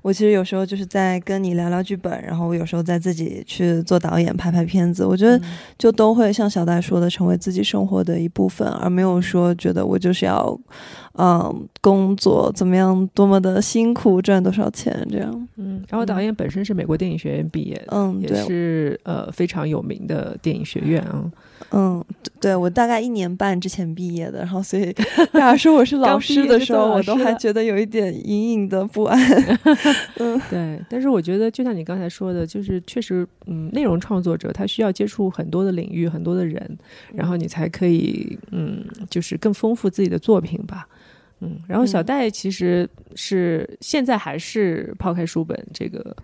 [0.07, 5.05] 我其实有时候就是在跟你聊聊剧本，然后我有时候在自己去做导演、拍拍片子。
[5.05, 5.41] 我觉得
[5.77, 10.57] 就都会像小戴说的，成为自己生活的一部分，而没有说觉得我就是要，
[11.19, 15.49] 嗯，工作怎么样，多么的辛苦，赚多少钱这样。
[15.57, 21.25] 嗯，然后导演本身是美国电影学院毕业，嗯，也是呃非常有名的电影学院啊。
[21.73, 22.05] 嗯，
[22.41, 24.93] 对，我大概一年半之前毕业的，然后所以
[25.33, 29.19] 大家说我是老师的时候，我都还觉得有一点隐隐的不安。
[30.19, 36.79] 嗯，对，但是我觉得就像你刚才说的，就是确实，嗯，内容创作者他需要接触很多的领域、很多的人，
[37.13, 40.87] 然后你才可以，嗯，就是更丰富自己的作品吧。
[41.41, 46.17] 嗯，然后小戴其实是现在还是抛开书本这个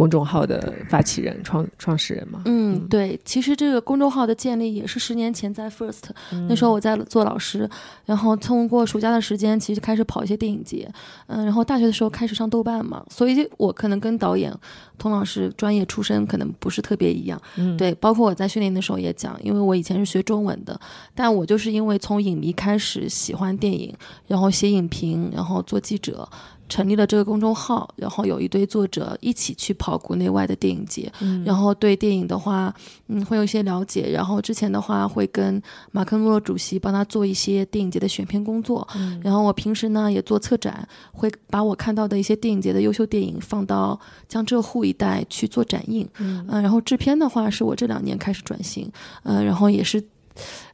[0.00, 2.40] 公众号的发起人、创创始人嘛。
[2.46, 6.04] 嗯，对，其实这个公众号的建立也是十年前在 First，
[6.48, 7.68] 那时候我在做老师，
[8.06, 10.90] 然后通过暑假的时间，其实开始跑一些电影节，
[11.26, 14.50] 嗯，然后大学的时候开始上豆瓣嘛，所以我可能跟导演
[14.96, 17.38] 童老师专业出身可能不是特别一样。
[17.56, 20.80] 嗯，对，包括我在训练的时候也讲，因为我以前是学中文的，
[21.14, 23.94] 但我就是因为从影迷开始喜欢电影，
[24.26, 26.26] 然后写影评，然后做记者。
[26.70, 31.12] 成立了这个公众号，然后有一堆作者一起去跑国内外的电影节，
[31.44, 32.72] 然后对电影的话，
[33.08, 34.08] 嗯，会有一些了解。
[34.10, 35.60] 然后之前的话会跟
[35.90, 38.86] 马克·穆洛主席帮他做一些电影节的选片工作。
[39.22, 43.98] 然后我平时呢也做策展，会把我看到的一些电影节的优秀电影放到
[44.28, 46.08] 江浙沪一带去做展映。
[46.18, 48.90] 嗯，然后制片的话是我这两年开始转型，
[49.24, 50.02] 嗯，然后也是。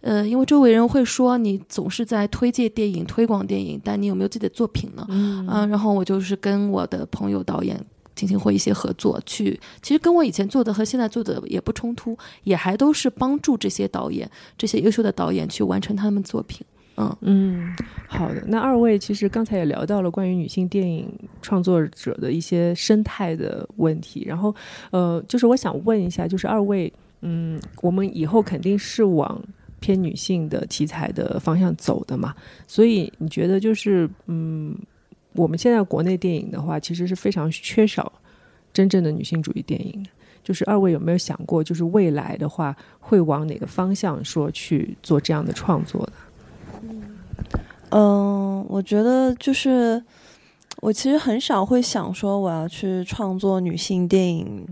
[0.01, 5.07] 呃，因为周围人会说你总是在推介电影、推广电影，但你有没有自己的作品呢？
[5.09, 7.79] 嗯，然后我就是跟我的朋友导演
[8.15, 16.65] 进行过一些合作，去其实跟我以前做的和现在做的也不冲突，也还都是帮助这些导演、这些优秀的导演去完成他们作品。
[16.99, 17.77] 嗯嗯，
[18.09, 18.43] 好的。
[18.47, 21.07] 那二位其实刚才也聊到了关于女性电影
[21.43, 24.55] 创作者的一些生态的问题，然后
[24.93, 26.91] 呃，就是我想问一下，就是二位。
[27.23, 29.43] 嗯，我们以后肯定是往
[29.81, 32.35] 偏女性的题材的方向走的嘛，
[32.67, 34.77] 所以你觉得就是，嗯，
[35.35, 38.13] 我们现在国内电影的话，其实是非常缺少
[38.73, 40.11] 真正的女性主义电影的。
[40.43, 46.13] 就是二位有没有想过，就是未来的话会往哪个方向说去做这样的创作的？
[47.91, 50.03] 嗯，我觉得就是
[50.81, 54.65] 我其实很少会想说我要去创作女性电影。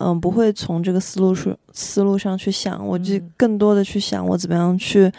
[0.00, 5.10] 嗯，不会从这个思路上思路上去想，我就更多的去想我怎么样去。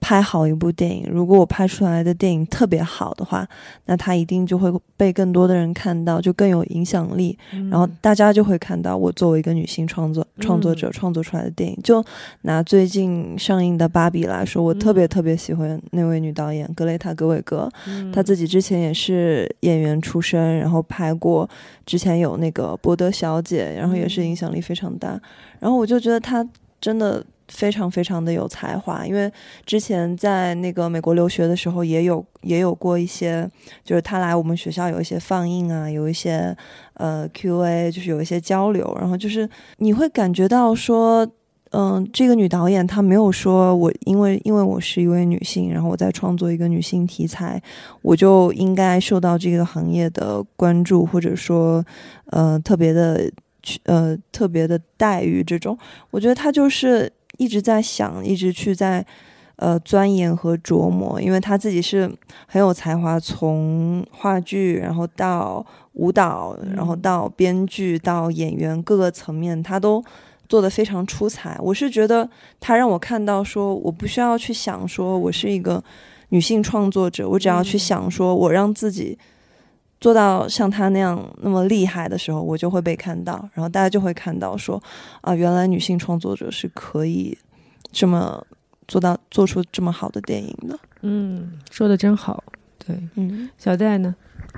[0.00, 3.46] 拍好一部电影，如果我拍出来的电影特别好的话，
[3.84, 7.38] 那它一定就会被更多的人看到，就更有影响力。
[7.70, 11.78] 然后大家就会看到我作为一个女性创作创作者创作出来的电影。
[11.84, 12.02] 就
[12.42, 17.70] 拿最近上映的《芭比》来说，我特别特别喜欢那位女导演格雷塔·格韦格，
[18.12, 21.48] 她自己之前也是演员出身，然后拍过
[21.84, 25.20] 之前有那个《伯德小姐》，然后也是影响力非常大。
[25.58, 26.44] 然后我就觉得她
[26.80, 27.22] 真的。
[27.50, 29.30] 非常非常的有才华，因为
[29.66, 33.46] 之前在那个美国留学的时候，也有也有过一些，
[33.84, 36.56] 就是他来我们学校有一些放映啊，有一些
[36.94, 39.48] 呃 Q&A，就是有一些交流，然后就是
[39.78, 41.28] 你会感觉到说，
[41.72, 47.60] 嗯，这个女导演她没有说我因为因为我是一位女性，然后我在创作一个女性题材，
[48.00, 51.84] 我就应该受到这个行业的关注，或者说
[52.26, 53.28] 呃特别的
[53.84, 55.76] 呃特别的待遇这种，
[56.12, 57.12] 我觉得她就是。
[57.40, 59.02] 一直在想，一直去在，
[59.56, 62.14] 呃，钻研和琢磨，因为他自己是
[62.46, 65.64] 很有才华，从话剧，然后到
[65.94, 70.04] 舞蹈，然后到编剧，到演员，各个层面他都
[70.50, 71.56] 做得非常出彩。
[71.60, 72.28] 我是觉得
[72.60, 75.82] 他让我看到，说我不需要去想，说我是一个
[76.28, 79.18] 女性创作者，我只要去想，说我让自己
[80.00, 84.82] 做到像他那样那么厉害的时候，我就会被看到，然后大家就会看到说。
[85.20, 87.36] 啊，原来女性创作者是可以
[87.92, 88.44] 这么
[88.88, 90.78] 做到做出这么好的电影的。
[91.02, 92.42] 嗯，说的真好。
[92.78, 94.14] 对，嗯，小戴呢？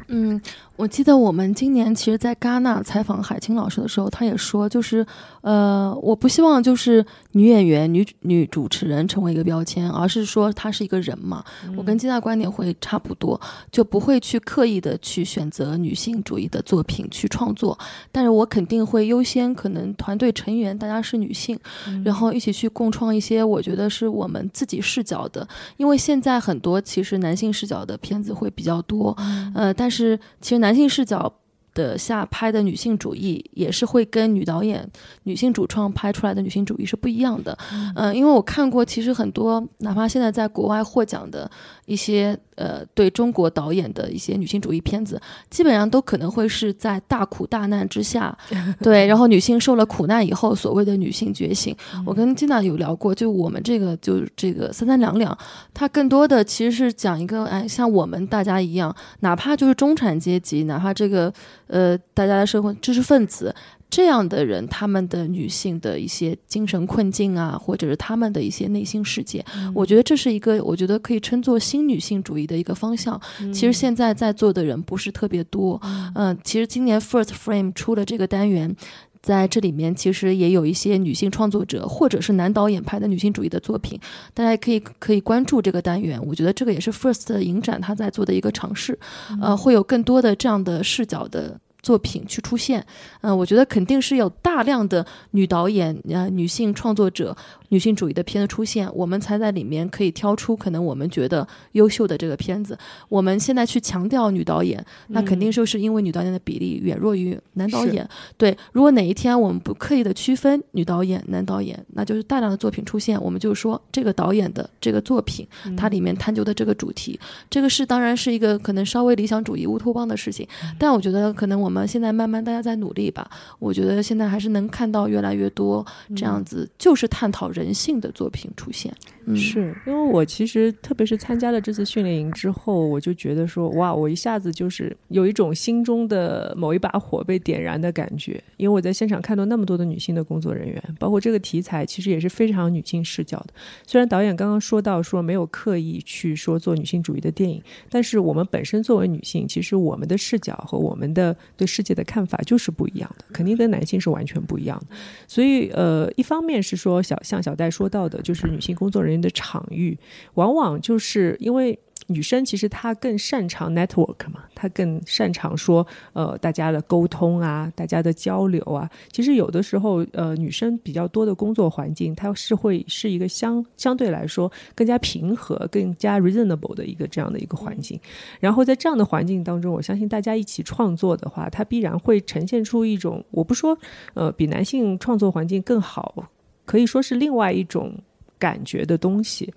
[0.09, 0.41] 嗯。
[0.75, 5.07] 我记得我们今年其实，在戛纳采访海清老师的时候，她也说，就是，
[5.43, 11.45] 呃，我不希望就是女演员、女女主持人成为一个标签，而是说她是一个人嘛。
[11.77, 17.79] 我跟金娜观点会差不多，就不会去刻意的去选择女性主义的作品去创作，
[18.11, 21.57] 但是我肯定会优先可能团队成员大家是女性，
[22.05, 29.17] 然后一起去共创一些我觉得是我们自己视角的，因为现在很多其实男性视角的片子会比较多，
[29.55, 30.73] 呃，但是其实男。
[30.75, 31.33] 性视角
[31.75, 34.89] 的下拍的女性主义，也是会跟女导演、
[35.25, 37.57] 女性主创拍出来的女性主义是不一样的。
[37.95, 41.51] 嗯，因为我看过，其实很多，哪怕现在在国外获奖的。
[41.85, 45.21] 一些呃，对中国导演的一些女性主义片子，
[45.51, 48.35] 基本上都可能会是在大苦大难之下，
[48.81, 51.77] 对，然后女性受了苦难以后，所谓的女性觉醒。
[52.07, 55.37] 我跟金娜有聊过，就我们这个，就这个三三两两，
[55.75, 61.33] 它更多的其实是讲一个，哎，像我们大家一样，哪怕就是中产阶级，哪怕这个
[61.73, 63.55] 呃，大家的社会知识分子。
[63.89, 69.45] 这样的人，他们的女性的一些精神困境啊，或者是他们的一些内心世界，
[69.75, 73.21] 我觉得这是一个，我觉得可以称作新女性主义的一个方向。
[73.53, 75.79] 其实现在在座的人不是特别多，
[76.15, 78.75] 嗯，其实今年 First Frame 出了这个单元，
[79.21, 84.01] 在这里面其实也有一些女性创作者或者是男导演拍的女性主义的作品，
[84.33, 86.19] 大家可以可以关注这个单元。
[86.27, 88.99] 我觉得这个也是 First 影展他在做的一个尝试，
[89.43, 91.61] 呃，会有更多的这样的视角的。
[91.83, 92.85] 作品去出现，
[93.23, 97.37] 嗯，我觉得肯定是有大量的女导演、呃女性创作者、
[97.73, 102.77] 女性主义的片子出现，我们才在里面可以挑出可能我们觉得优秀的这个片子。
[103.09, 108.07] 我们现在去强调女导演，那肯定就是因为女导演的比例远弱于男导演。
[108.37, 117.19] 对，如果哪一天我们不刻意的区分女导演、男导演，那就是大量的作品出现，我们就说这个导演的这个作品，它里面探究的这个主题，
[117.49, 120.47] 这个是当然是一个可能稍微理想主义、乌托邦的事情，
[120.79, 121.63] 但我觉得可能。
[121.63, 128.91] 我们现在慢慢大家在努力吧，我觉得现在还是能看到越来越多这样子，就是探讨人性的作品出现。
[129.37, 138.43] 是因为我其实特别是参加了这次训练营之后，我就觉得说哇，我一下子就是有一种心中的某一把火被点燃的感觉。
[138.57, 143.55] 因为我在现场看到那么多的女性的工作人员，包括这个题材其实也是非常女性视角的。
[143.87, 154.97] 虽然导演刚刚说到说没有刻意去说做女性主义的电影，但是我们本身作为女性，其实我们的视角和我们的对世界的看法就是不一样的，肯定跟男性是完全不一样的。
[155.29, 159.23] 所以呃，一方面是说小像小戴说到的，就是女性工作人员。
[159.23, 159.97] 的场域，
[160.35, 161.79] 往往就是因为
[162.09, 168.91] 女生其实她更擅长 network 嘛，她更擅长说呃大家的沟通啊，大家的交流啊。
[169.13, 178.01] 其实有的时候呃女生比较多的工作环境，它是会是一个相相对来说更加平和、更加 reasonable 的一个这样的一个环境。
[178.41, 183.79] 然后在这样的环境当中，我相信大家一起创作的话，它必然会呈现出一种我不说
[184.15, 186.29] 呃比男性创作环境更好，
[186.65, 187.95] 可以说是另外一种。
[188.39, 189.55] 感觉的东西，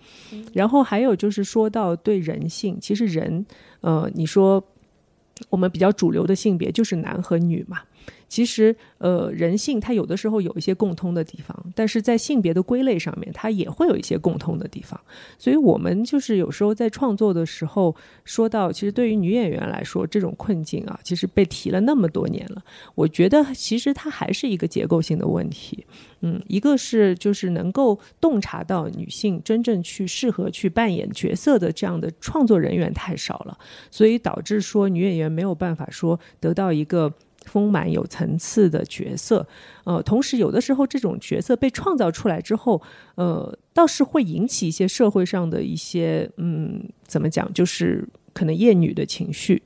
[0.53, 3.43] 然后还有就是说到对人性，其实人，
[3.81, 4.63] 呃，你说
[5.49, 7.79] 我们比较主流的性别就是男和女嘛。
[8.35, 14.99] 其实，呃，人性它有的时候有一些共通的地方，但是在性别的归类上面，它也会有一些共通的地方。
[15.37, 22.61] 所以，我们就是有时候在创作的时候，说到其实对于女演员来说，这种困境啊，其实被提了那么多年了。
[22.93, 25.85] 我觉得其实它还是一个结构性的问题。
[26.19, 33.57] 嗯，一个是就是能够洞察到女性真正去适合去扮演角色的这样的创作人员太少了，
[33.89, 37.13] 所以导致说女演员没有办法说得到一个。
[37.45, 39.47] 丰满有层次的角色，
[39.85, 42.81] 呃，同时有的时候这种角色被创造出来之后，
[43.15, 49.61] 呃，倒是会引起一些社会上的一些，嗯，怎么讲，就是可能厌女的情绪，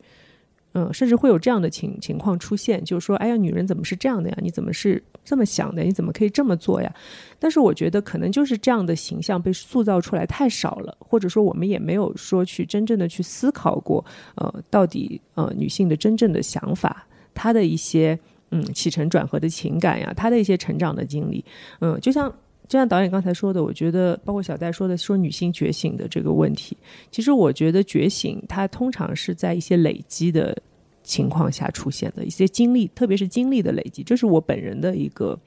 [0.73, 4.37] 嗯，甚至会有这样的情情况出现，就是说，哎呀，女人怎么是这样的呀？
[4.41, 5.81] 你怎么是这么想的？
[5.83, 6.93] 你怎么可以这么做呀？
[7.39, 14.03] 但是我觉得可能就是这样的形象被塑造出来太少了，或者说我们也没有说去真正的去思考过，
[14.35, 17.05] 呃，到底呃女性的真正的想法。
[17.33, 18.17] 他的一些
[18.51, 21.43] 嗯起承转合的情感呀，他的一些成长的经历，
[21.79, 22.29] 嗯，就像
[22.67, 26.77] 就像导演刚才说的，我觉得包括小戴说的说女性觉醒的这个问题，
[27.11, 30.55] 其实我觉得觉醒它通常是在一些累积的
[31.03, 35.39] 情况下出现的一些经历，特别是经历的累积，这是我本人的一个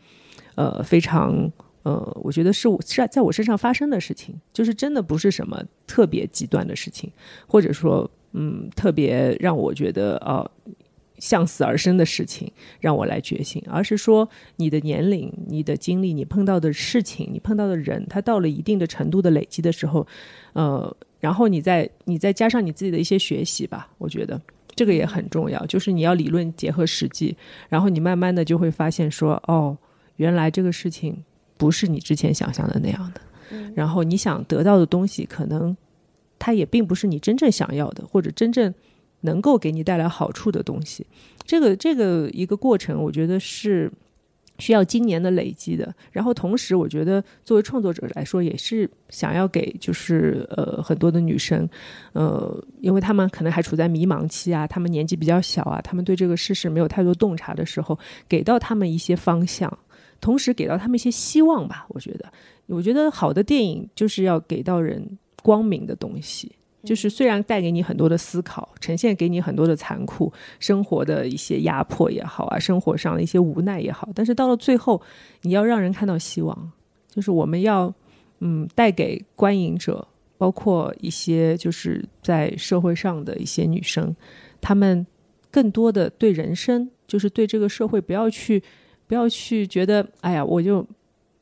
[0.56, 1.50] 呃非常
[1.84, 7.10] 呃，我觉得是我是在我身上发生的事情，就是真的不是什么特别极端的事情，
[7.46, 10.48] 或者说嗯特别让我觉得呃。
[11.22, 12.50] 向死而生的事情
[12.80, 20.04] 让我来觉醒，而是说你的年龄、你的经历、你碰到的事情、你碰到的人，他到了一定的程度的累积的时候，
[20.52, 24.40] 呃，然后你再你再加上你自己的一些学习吧，我觉得
[24.74, 27.36] 这个也很重要，就是你要理论结合实际，
[27.68, 29.78] 然后你慢慢的就会发现说，哦，
[30.16, 31.16] 原来这个事情
[31.56, 33.20] 不是你之前想象的那样的，
[33.76, 35.76] 然后你想得到的东西，可能
[36.40, 38.74] 它也并不是你真正想要的，或者真正。
[39.22, 41.04] 能够给你带来好处的东西，
[41.44, 43.90] 这个这个一个过程，我觉得是
[44.58, 45.92] 需要今年的累积的。
[46.12, 51.68] 然后同时，我觉得作为创作者来说，也是想要给就是呃很多的女生，
[52.12, 57.98] 呃，因为她们可能还处在迷茫期啊，她们年纪比较小啊，她们对这个事实没有太多洞察的时候，
[58.28, 59.76] 给到她们一些方向，
[60.20, 61.86] 同时给到她们一些希望吧。
[61.88, 62.32] 我觉得，
[62.66, 66.52] 我觉得好的电影就是要给到人光明的东西。
[66.84, 75.00] 就是虽然带给你很多的思考，呈现给你很多的残酷生活的一些压迫也好啊，生活上的一些无奈也好，但是到了最后，
[75.42, 76.72] 你要让人看到希望，
[77.08, 77.92] 就是我们要
[78.40, 80.06] 嗯带给观影者，
[80.36, 84.14] 包括一些就是在社会上的一些女生，
[84.60, 85.06] 她们
[85.50, 88.62] 更多的对人生，就是对这个社会不要去
[89.06, 90.86] 不要去觉得，哎呀，我就。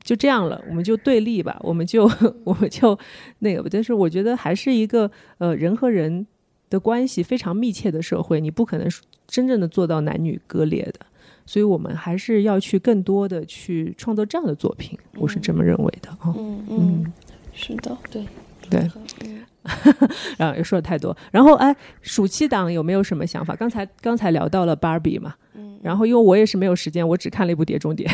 [0.02, 2.10] 就这样了，我们就对立吧， 我们就
[2.44, 2.98] 我们就
[3.40, 3.68] 那个吧。
[3.70, 6.26] 但是我觉得还是一个呃人和人
[6.68, 8.88] 的关系非常密切的社会，你不可能
[9.26, 11.00] 真正的做到男女割裂的，
[11.46, 16.34] 所以我们还是要去更多的去创作这样的作品，我是这么认为的啊。
[16.36, 17.12] 嗯嗯，
[17.52, 18.26] 是的，对
[18.68, 18.88] 对。
[20.38, 23.54] 然后又说的太多，然后哎，暑期档有没有什么想法？
[23.54, 25.34] 刚才刚才聊到了芭比嘛，
[25.82, 28.08] 然后因为我也是没有时间，我只看了一部《碟中谍》。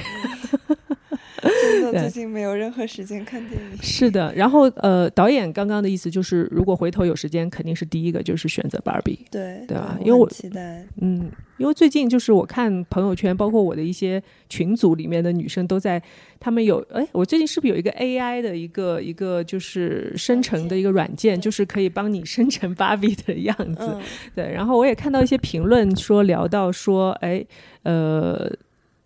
[1.62, 3.78] 真的最近没有任何时间看电影。
[3.82, 9.18] 是的，然后呃，导演刚刚的意思就是，如果回头有时间，肯定是第一个就是选择 Barbie。
[9.30, 9.99] 对对吧？
[10.01, 10.84] 因为我期待。
[11.01, 16.03] 嗯，因为最近就是我看朋友圈，包括我的一些群组里面的女生都在，
[16.38, 23.97] 他们有哎，我最近是不是有一个 AI 的一个一个就是生成的一个软件，就是可以帮你生成 Barbie 的样子。
[24.34, 27.44] 对，然后我也看到一些评论说聊到说，哎，
[27.82, 28.53] 呃。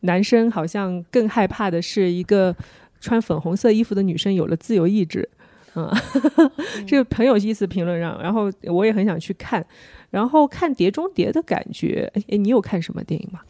[0.01, 2.55] 男生好像更害怕的是一个
[3.01, 5.29] 穿粉红色衣服的女生有了自由意志，
[5.75, 5.91] 嗯，
[6.87, 9.65] 这个很有意思评论上，然后我也很想去看，
[10.11, 13.41] 然后看《碟中谍》的感觉，哎，你有看什么电影吗？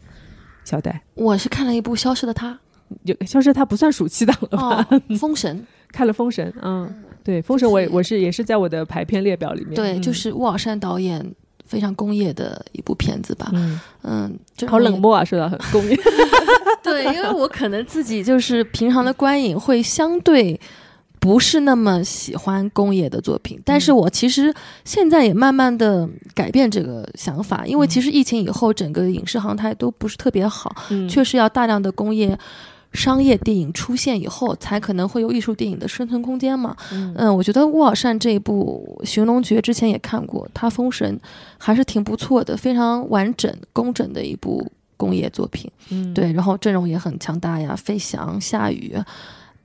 [0.63, 2.51] 小戴，我是看了一部《消失的她》，
[3.05, 4.87] 就《消失的他》不算暑期档了吧？
[5.17, 11.33] 封神 看了《封神》，嗯，对，《封神》我我是也是在我的排片列表里面，对，就是乌尔善导演。
[11.71, 13.79] 非常工业的一部片子吧，嗯。
[14.03, 15.97] 嗯，好冷漠啊，说到很工业。
[16.83, 20.59] 对，因为我可能自己就是平常的观影会相对
[21.19, 24.53] 不是那么喜欢工业的作品，但是我其实
[24.83, 30.75] 现在也慢慢的改变这个想法，因为其实疫情以后整个影视行态都不是特别好，
[31.07, 32.37] 确实要大量的工业。
[32.93, 36.75] 商业电影出现以后，才可能会有艺术电影的生存空间嘛。
[36.91, 41.17] 嗯，我觉得乌尔善这一部《寻龙诀》之前也看过，他《封神》
[41.57, 45.71] 还是挺不错的，非常完整、工整的一部工业作品。
[45.89, 48.93] 嗯，对，然后阵容也很强大呀，飞翔、夏雨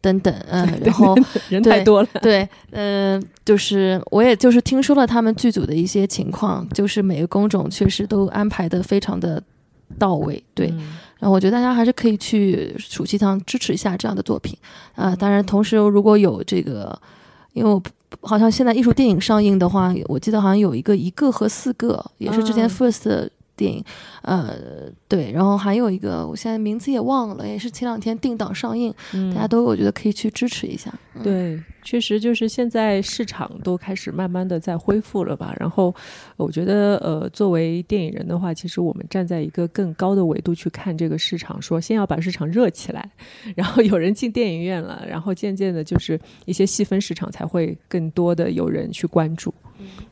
[0.01, 0.33] 等等。
[0.49, 1.17] 嗯，然后
[1.51, 2.09] 人太多了。
[2.23, 9.43] 对，嗯，就是我也就是听说了他们剧组的一些情况，就是每个工种确实都安排的非常的
[9.99, 10.41] 到位。
[10.55, 10.73] 对。
[11.19, 14.57] 然后我觉得大家还是可以去暑期档支持一下这样的作品，
[14.95, 16.99] 啊，当然同时如果有这个，
[17.53, 17.83] 因为我
[18.21, 23.31] 好像现在艺术电影上映的话，我记得好像有一个一个和四个，也是之前 First。
[23.57, 23.83] 电影，
[24.23, 28.95] 呃，对，然后还有一个，我现在名字也忘了，也是前两天定档上映，
[29.35, 30.93] 大家都我觉得可以去支持一下。
[31.23, 35.57] 对，确实就是现在市场都开始慢慢的在恢复了吧。
[35.59, 35.95] 然后
[36.37, 43.11] 我觉得，呃，作为电影人的话，其实我们站在一个更高的维度去看这个市场，说先要把市场热起来，
[43.57, 49.53] 然后有人进电影院了，然后渐渐的，就是一些细分市场才会更多的有人去关注。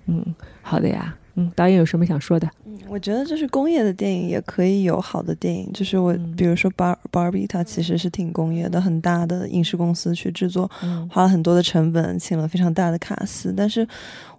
[0.07, 1.15] 嗯，好的呀。
[1.37, 2.49] 嗯，导演有什么想说的？
[2.65, 5.69] 嗯，我觉得就是工业的电影也可以有好的电影。
[5.73, 10.71] 就是我，比如说《Bar Barbie》，它其实是挺工业的，很大的影视公司去制作，
[11.11, 13.53] 花了很多的成本，请了非常大的卡司。
[13.57, 13.87] 但是，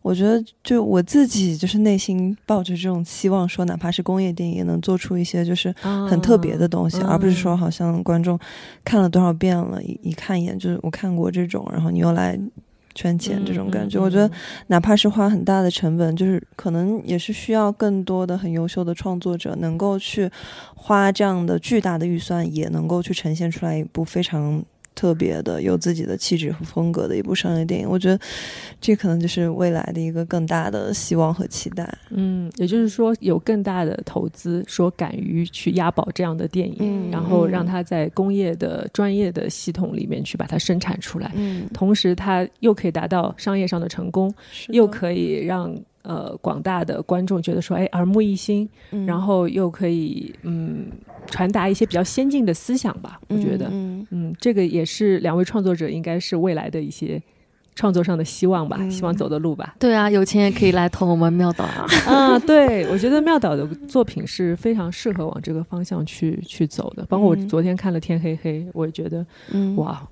[0.01, 5.73] 我觉得就我自己就是内心抱着这种期望，说哪怕是工业电影，也能做出一些就是
[6.09, 8.39] 很特别的东西，而不是说好像观众
[8.85, 12.39] 看了多少遍了，一一看一眼就是我看过这种，然后你又来。
[12.95, 14.31] 圈钱这种感觉，我觉得
[14.67, 20.31] 哪怕是花很大的成本，就是可能也是需要更多的很优秀的创作者，能够去
[20.73, 24.63] 花这样的巨大的预算，也能够去呈现出来一部非常。
[24.95, 28.17] 特别的有自己的气质和风格的一部商业电影，我觉得
[28.79, 31.87] 这可能就是未来的一个更大的希望和期待。
[32.09, 41.31] 嗯，也就是说有更大的投资，说敢于去押宝这样的电影，然后让它在工业的专业的系统里面去把它生产出来。
[41.35, 44.33] 嗯，同时它又可以达到商业上的成功，
[44.69, 45.77] 又可以让。
[46.07, 48.69] 呃，广大的观众觉得说，哎，耳目一新，
[49.07, 50.85] 然后又可以嗯
[51.25, 53.19] 传达一些比较先进的思想吧。
[53.27, 57.19] 我觉得，嗯，这个也是两位创作者应该是未来的一些
[57.73, 59.75] 创作上的希望吧，希望走的路吧。
[59.79, 61.85] 对啊，有钱也可以来投我们妙岛啊。
[62.05, 67.03] 啊，对，我觉得妙岛的作品是非常适合往这个方向去去走的。
[67.07, 69.25] 包括我昨天看了《天黑黑》，我也觉得，
[69.75, 70.07] 哇，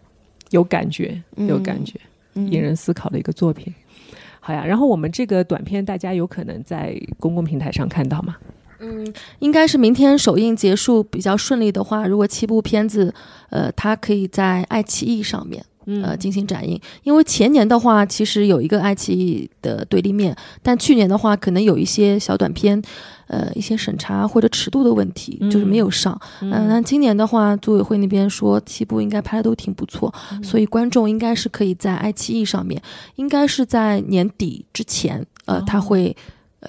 [0.50, 2.00] 有感觉，有感觉，
[2.34, 3.72] 引人思考的一个作品。
[4.46, 8.36] 好呀，然后我们这个短片大家有可能在公共平台上看到吗？
[8.80, 13.14] 嗯，应该是明天首映结束比较顺利的话，如果七部片子，
[13.50, 15.64] 呃，它可以在爱奇艺上面。
[15.86, 22.82] 呃，进行展映，因为前年的话，其实有一个爱奇艺的对立面，但去年的话，可能有一些小短片，
[23.28, 26.20] 呃，一些审查或者尺度的问题，就是没有上。
[26.42, 32.82] 嗯，那今年的话，组委会那边说七部应该拍的都挺不错，所以观众应该是可以在爱奇艺上面，
[33.16, 36.16] 应该是在年底之前，呃，他会。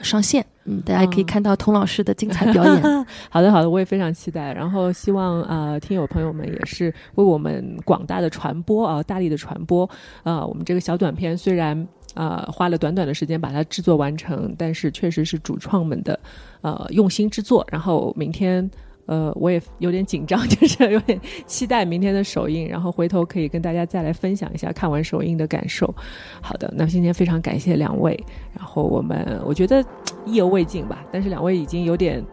[0.03, 2.83] 上线，嗯，大家可以看到童老师的精彩表演。
[3.31, 4.53] 好的，好的，我也非常期待。
[4.53, 9.89] 然后希望呃，听友朋友们也是为我们广大的传播啊，大力的传播
[10.23, 10.45] 啊。
[10.45, 16.19] 我们这个小短片虽然啊花了短短的时间把它制作完成，但是确实是主创们的
[16.63, 17.67] 呃用心之作。
[17.71, 18.71] 然后明天。
[19.07, 25.95] 呃，我也有点紧张，就是有点期待明天的首映，然后回头可以跟大家再来分享一下看完首映的感受。
[26.41, 28.19] 好的，那今天非常感谢两位，
[28.55, 29.85] 然后我们我觉得
[30.25, 32.25] 意犹未尽吧，但是两位已经有点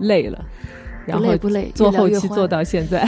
[0.00, 0.44] 累了，
[1.08, 3.06] 然后不累，做后期做到现在。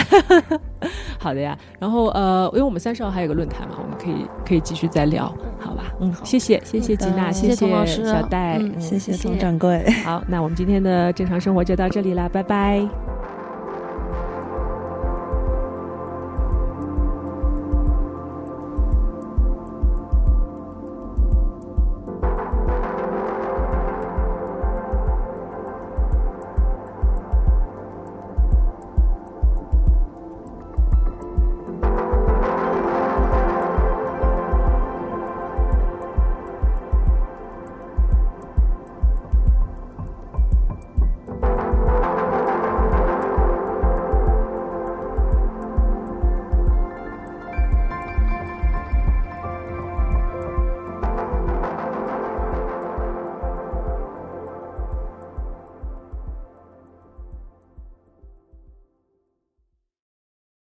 [1.19, 5.25] 好的呀，然后呃，因为我们三十号还有个论坛嘛，我们可以可以继续再聊，
[5.59, 5.93] 好吧？
[6.01, 9.85] 嗯，谢谢谢谢吉娜，谢谢老师小戴，谢谢董掌柜。
[10.05, 13.20] 好，那我们今天的正常生活就到这里啦，拜拜。